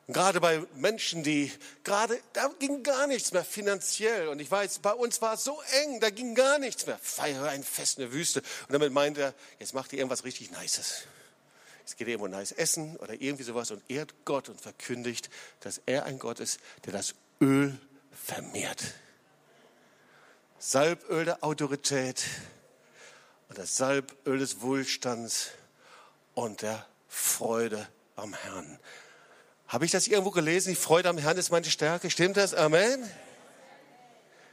[0.10, 1.52] Gerade bei Menschen, die
[1.84, 4.28] gerade, da ging gar nichts mehr finanziell.
[4.28, 7.00] Und ich weiß, bei uns war es so eng, da ging gar nichts mehr.
[7.02, 8.42] Feiere ein Fest in der Wüste.
[8.68, 11.02] Und damit meint er, jetzt macht ihr irgendwas richtig Nices.
[11.80, 15.82] Jetzt geht ihr irgendwo nice essen oder irgendwie sowas und ehrt Gott und verkündigt, dass
[15.88, 17.80] er ein Gott ist, der das Öl
[18.12, 18.84] vermehrt.
[20.58, 22.24] Salböl der Autorität
[23.48, 25.50] und das Salböl des Wohlstands
[26.34, 28.80] und der Freude am Herrn.
[29.68, 30.70] Habe ich das irgendwo gelesen?
[30.70, 32.10] Die Freude am Herrn ist meine Stärke.
[32.10, 32.54] Stimmt das?
[32.54, 33.10] Amen.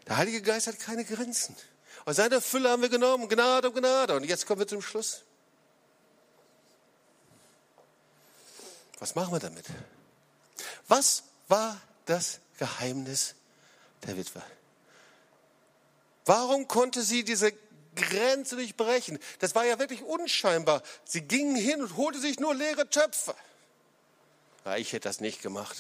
[0.07, 1.57] Der Heilige Geist hat keine Grenzen.
[2.05, 3.29] Und seine Fülle haben wir genommen.
[3.29, 4.15] Gnade um Gnade.
[4.15, 5.25] Und jetzt kommen wir zum Schluss.
[8.99, 9.65] Was machen wir damit?
[10.89, 13.35] Was war das Geheimnis
[14.05, 14.43] der Witwe.
[16.25, 17.53] Warum konnte sie diese
[17.95, 19.19] Grenze nicht brechen?
[19.39, 20.83] Das war ja wirklich unscheinbar.
[21.05, 23.35] Sie gingen hin und holte sich nur leere Töpfe.
[24.65, 25.77] Ja, ich hätte das nicht gemacht.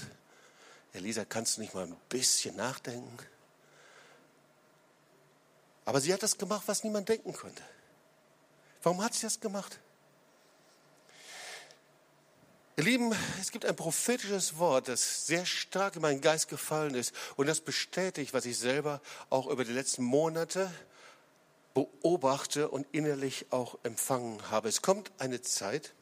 [0.93, 3.19] Elisa, kannst du nicht mal ein bisschen nachdenken?
[5.85, 7.63] Aber sie hat das gemacht, was niemand denken konnte.
[8.83, 9.79] Warum hat sie das gemacht?
[12.79, 17.15] Ihr Lieben, es gibt ein prophetisches Wort, das sehr stark in meinen Geist gefallen ist
[17.37, 19.01] und das bestätigt, was ich selber
[19.31, 20.71] auch über die letzten Monate
[21.73, 24.69] beobachte und innerlich auch empfangen habe.
[24.69, 25.95] Es kommt eine Zeit,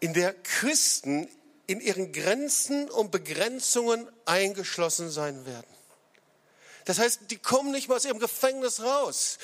[0.00, 1.28] in der Christen
[1.68, 5.72] in ihren Grenzen und Begrenzungen eingeschlossen sein werden.
[6.86, 9.38] Das heißt, die kommen nicht mal aus ihrem Gefängnis raus.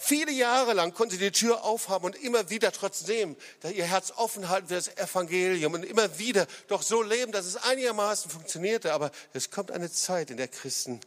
[0.00, 4.48] Viele Jahre lang konnten sie die Tür aufhaben und immer wieder trotzdem ihr Herz offen
[4.48, 8.92] halten für das Evangelium und immer wieder doch so leben, dass es einigermaßen funktionierte.
[8.92, 11.00] Aber es kommt eine Zeit, in der Christen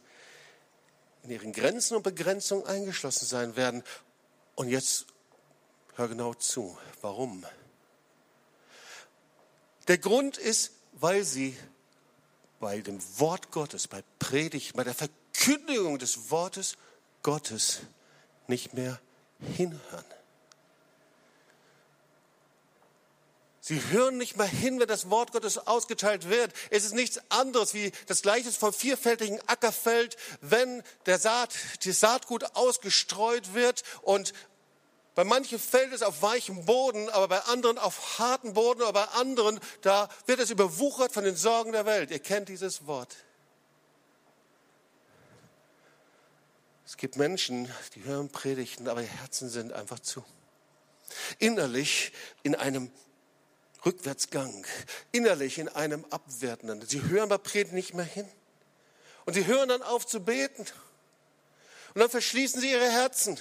[1.22, 3.82] in ihren Grenzen und Begrenzungen eingeschlossen sein werden.
[4.56, 5.06] Und jetzt
[5.96, 6.76] hör genau zu.
[7.00, 7.46] Warum?
[9.88, 11.56] Der Grund ist, weil sie
[12.60, 16.76] bei dem Wort Gottes, bei Predigt, bei der Verkündigung des Wortes
[17.22, 17.80] Gottes
[18.48, 19.00] nicht mehr
[19.56, 20.04] hinhören.
[23.64, 26.52] Sie hören nicht mehr hin, wenn das Wort Gottes ausgeteilt wird.
[26.70, 32.56] Es ist nichts anderes wie das Gleiche vom vierfältigen Ackerfeld, wenn der Saat, die Saatgut
[32.56, 34.32] ausgestreut wird und
[35.14, 39.04] bei manchen fällt es auf weichem Boden, aber bei anderen auf harten Boden, aber bei
[39.20, 42.10] anderen, da wird es überwuchert von den Sorgen der Welt.
[42.10, 43.14] Ihr kennt dieses Wort.
[46.92, 50.22] Es gibt Menschen, die hören Predigten, aber ihr Herzen sind einfach zu.
[51.38, 52.12] Innerlich
[52.42, 52.92] in einem
[53.86, 54.66] Rückwärtsgang,
[55.10, 56.86] innerlich in einem Abwertenden.
[56.86, 58.30] Sie hören bei Predigten nicht mehr hin.
[59.24, 60.66] Und sie hören dann auf zu beten.
[61.94, 63.40] Und dann verschließen sie ihre Herzen.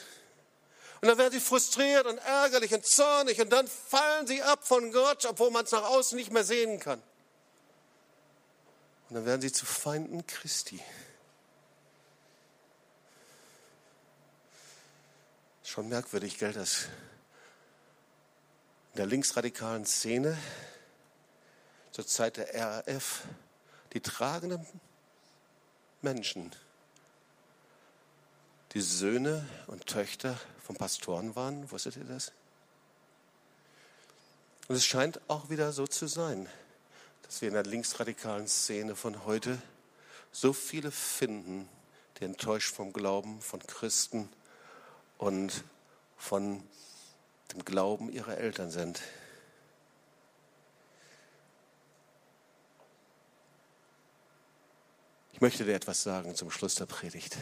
[1.02, 4.94] Und dann werden sie frustriert und ärgerlich und zornig und dann fallen sie ab von
[4.94, 7.04] Gott, obwohl man es nach außen nicht mehr sehen kann.
[9.10, 10.80] Und dann werden sie zu Feinden Christi.
[15.72, 16.88] Schon merkwürdig, gell, dass
[18.92, 20.38] in der linksradikalen Szene
[21.92, 23.24] zur Zeit der RAF
[23.94, 24.68] die tragenden
[26.02, 26.52] Menschen,
[28.74, 31.72] die Söhne und Töchter von Pastoren waren.
[31.72, 32.34] Wusstet ihr das?
[34.68, 36.50] Und es scheint auch wieder so zu sein,
[37.22, 39.58] dass wir in der linksradikalen Szene von heute
[40.34, 41.70] so viele finden,
[42.20, 44.28] die enttäuscht vom Glauben von Christen
[45.22, 45.64] und
[46.18, 46.64] von
[47.54, 49.00] dem Glauben ihrer Eltern sind.
[55.32, 57.38] Ich möchte dir etwas sagen zum Schluss der Predigt.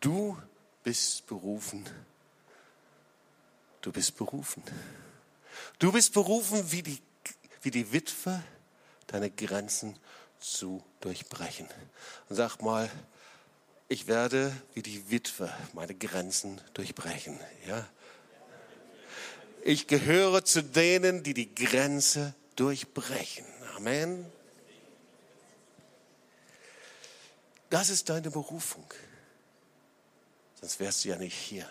[0.00, 0.36] Du
[0.82, 1.88] bist berufen.
[3.80, 4.64] Du bist berufen.
[5.78, 7.00] Du bist berufen, wie die,
[7.62, 8.42] wie die Witwe
[9.06, 9.96] deine Grenzen
[10.40, 11.68] zu durchbrechen.
[12.28, 12.90] Und sag mal,
[13.92, 17.38] ich werde wie die Witwe meine Grenzen durchbrechen.
[17.66, 17.86] Ja?
[19.64, 23.44] Ich gehöre zu denen, die die Grenze durchbrechen.
[23.76, 24.24] Amen.
[27.68, 28.86] Das ist deine Berufung.
[30.58, 31.68] Sonst wärst du ja nicht hier.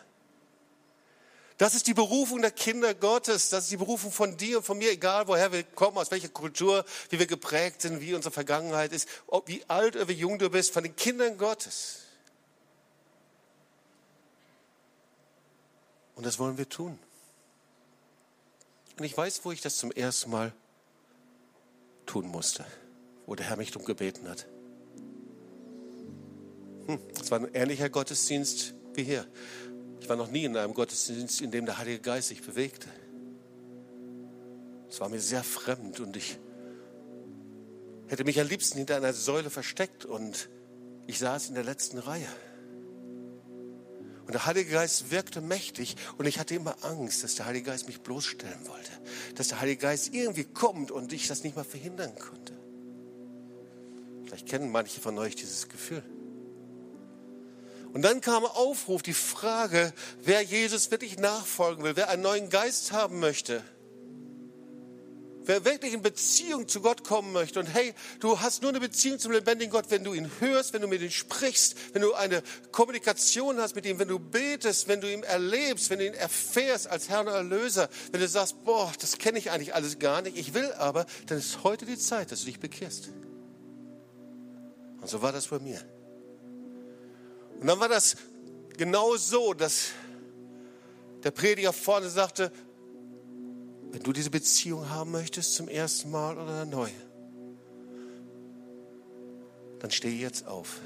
[1.58, 3.50] Das ist die Berufung der Kinder Gottes.
[3.50, 6.30] Das ist die Berufung von dir und von mir, egal woher wir kommen, aus welcher
[6.30, 10.38] Kultur, wie wir geprägt sind, wie unsere Vergangenheit ist, ob wie alt oder wie jung
[10.38, 12.01] du bist, von den Kindern Gottes.
[16.16, 16.98] Und das wollen wir tun.
[18.98, 20.54] Und ich weiß, wo ich das zum ersten Mal
[22.06, 22.66] tun musste,
[23.26, 24.46] wo der Herr mich darum gebeten hat.
[26.88, 29.26] Hm, es war ein ähnlicher Gottesdienst wie hier.
[30.02, 32.90] Ich war noch nie in einem Gottesdienst, in dem der Heilige Geist sich bewegte.
[34.90, 36.38] Es war mir sehr fremd und ich
[38.08, 40.50] hätte mich am liebsten hinter einer Säule versteckt und
[41.08, 42.28] ich saß in der letzten Reihe.
[44.32, 47.88] Und der Heilige Geist wirkte mächtig und ich hatte immer Angst, dass der Heilige Geist
[47.88, 48.90] mich bloßstellen wollte.
[49.36, 52.54] Dass der Heilige Geist irgendwie kommt und ich das nicht mal verhindern konnte.
[54.24, 56.02] Vielleicht kennen manche von euch dieses Gefühl.
[57.92, 59.92] Und dann kam Aufruf, die Frage,
[60.24, 63.62] wer Jesus wirklich nachfolgen will, wer einen neuen Geist haben möchte
[65.44, 69.18] Wer wirklich in Beziehung zu Gott kommen möchte und hey, du hast nur eine Beziehung
[69.18, 72.44] zum lebendigen Gott, wenn du ihn hörst, wenn du mit ihm sprichst, wenn du eine
[72.72, 76.88] Kommunikation hast mit ihm, wenn du betest, wenn du ihn erlebst, wenn du ihn erfährst
[76.88, 80.38] als Herr und Erlöser, wenn du sagst, boah, das kenne ich eigentlich alles gar nicht,
[80.38, 83.10] ich will aber, dann ist heute die Zeit, dass du dich bekehrst.
[85.02, 85.82] Und so war das bei mir.
[87.60, 88.16] Und dann war das
[88.78, 89.88] genau so, dass
[91.24, 92.52] der Prediger vorne sagte,
[93.92, 96.90] wenn du diese Beziehung haben möchtest zum ersten Mal oder neu,
[99.80, 100.80] dann steh jetzt auf.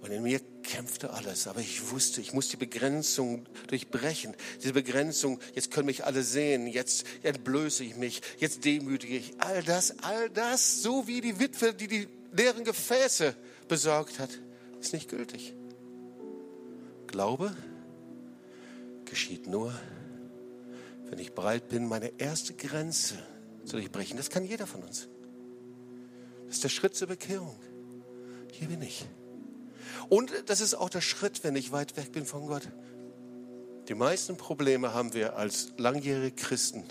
[0.00, 4.34] Und in mir kämpfte alles, aber ich wusste, ich muss die Begrenzung durchbrechen.
[4.62, 9.34] Diese Begrenzung, jetzt können mich alle sehen, jetzt entblöße ich mich, jetzt demütige ich.
[9.38, 13.34] All das, all das, so wie die Witwe, die die leeren Gefäße
[13.66, 14.30] besorgt hat,
[14.80, 15.54] ist nicht gültig.
[17.06, 17.56] Glaube
[19.04, 19.72] geschieht nur,
[21.10, 23.14] wenn ich bereit bin, meine erste Grenze
[23.64, 24.16] zu durchbrechen.
[24.16, 25.08] Das kann jeder von uns.
[26.46, 27.56] Das ist der Schritt zur Bekehrung.
[28.52, 29.06] Hier bin ich.
[30.08, 32.68] Und das ist auch der Schritt, wenn ich weit weg bin von Gott.
[33.88, 36.84] Die meisten Probleme haben wir als langjährige Christen,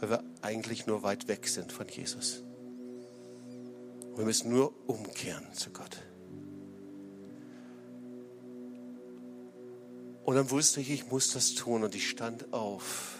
[0.00, 2.42] weil wir eigentlich nur weit weg sind von Jesus.
[4.16, 5.98] Wir müssen nur umkehren zu Gott.
[10.24, 13.18] Und dann wusste ich, ich muss das tun und ich stand auf.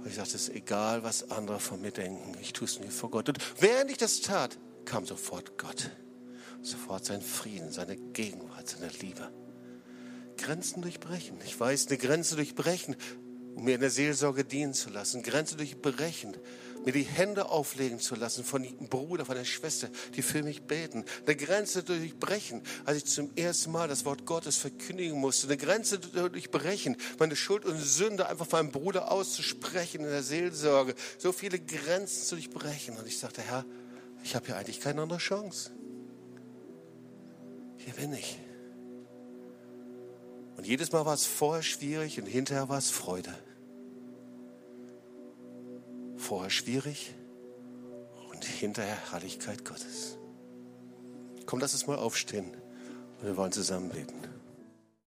[0.00, 2.90] Und ich sagte, es ist egal, was andere von mir denken, ich tue es mir
[2.90, 3.28] vor Gott.
[3.28, 5.90] Und während ich das tat, kam sofort Gott.
[6.62, 9.30] Sofort sein Frieden, seine Gegenwart, seine Liebe.
[10.38, 11.36] Grenzen durchbrechen.
[11.44, 12.96] Ich weiß, eine Grenze durchbrechen,
[13.54, 15.22] um mir in der Seelsorge dienen zu lassen.
[15.22, 16.34] Grenze durchbrechen,
[16.84, 20.62] mir die Hände auflegen zu lassen von dem Bruder, von der Schwester, die für mich
[20.62, 21.04] beten.
[21.26, 25.46] Eine Grenze durchbrechen, als ich zum ersten Mal das Wort Gottes verkündigen musste.
[25.46, 30.94] Eine Grenze durchbrechen, meine Schuld und Sünde einfach meinem Bruder auszusprechen in der Seelsorge.
[31.18, 32.96] So viele Grenzen zu durchbrechen.
[32.96, 33.64] Und ich sagte, Herr,
[34.22, 35.70] ich habe hier eigentlich keine andere Chance.
[37.76, 38.38] Hier bin ich.
[40.56, 43.34] Und jedes Mal war es vorher schwierig und hinterher war es Freude.
[46.20, 47.14] Vorher schwierig
[48.30, 50.18] und hinterher Herrlichkeit Gottes.
[51.46, 52.52] Komm, lass uns mal aufstehen
[53.18, 54.29] und wir wollen zusammen beten.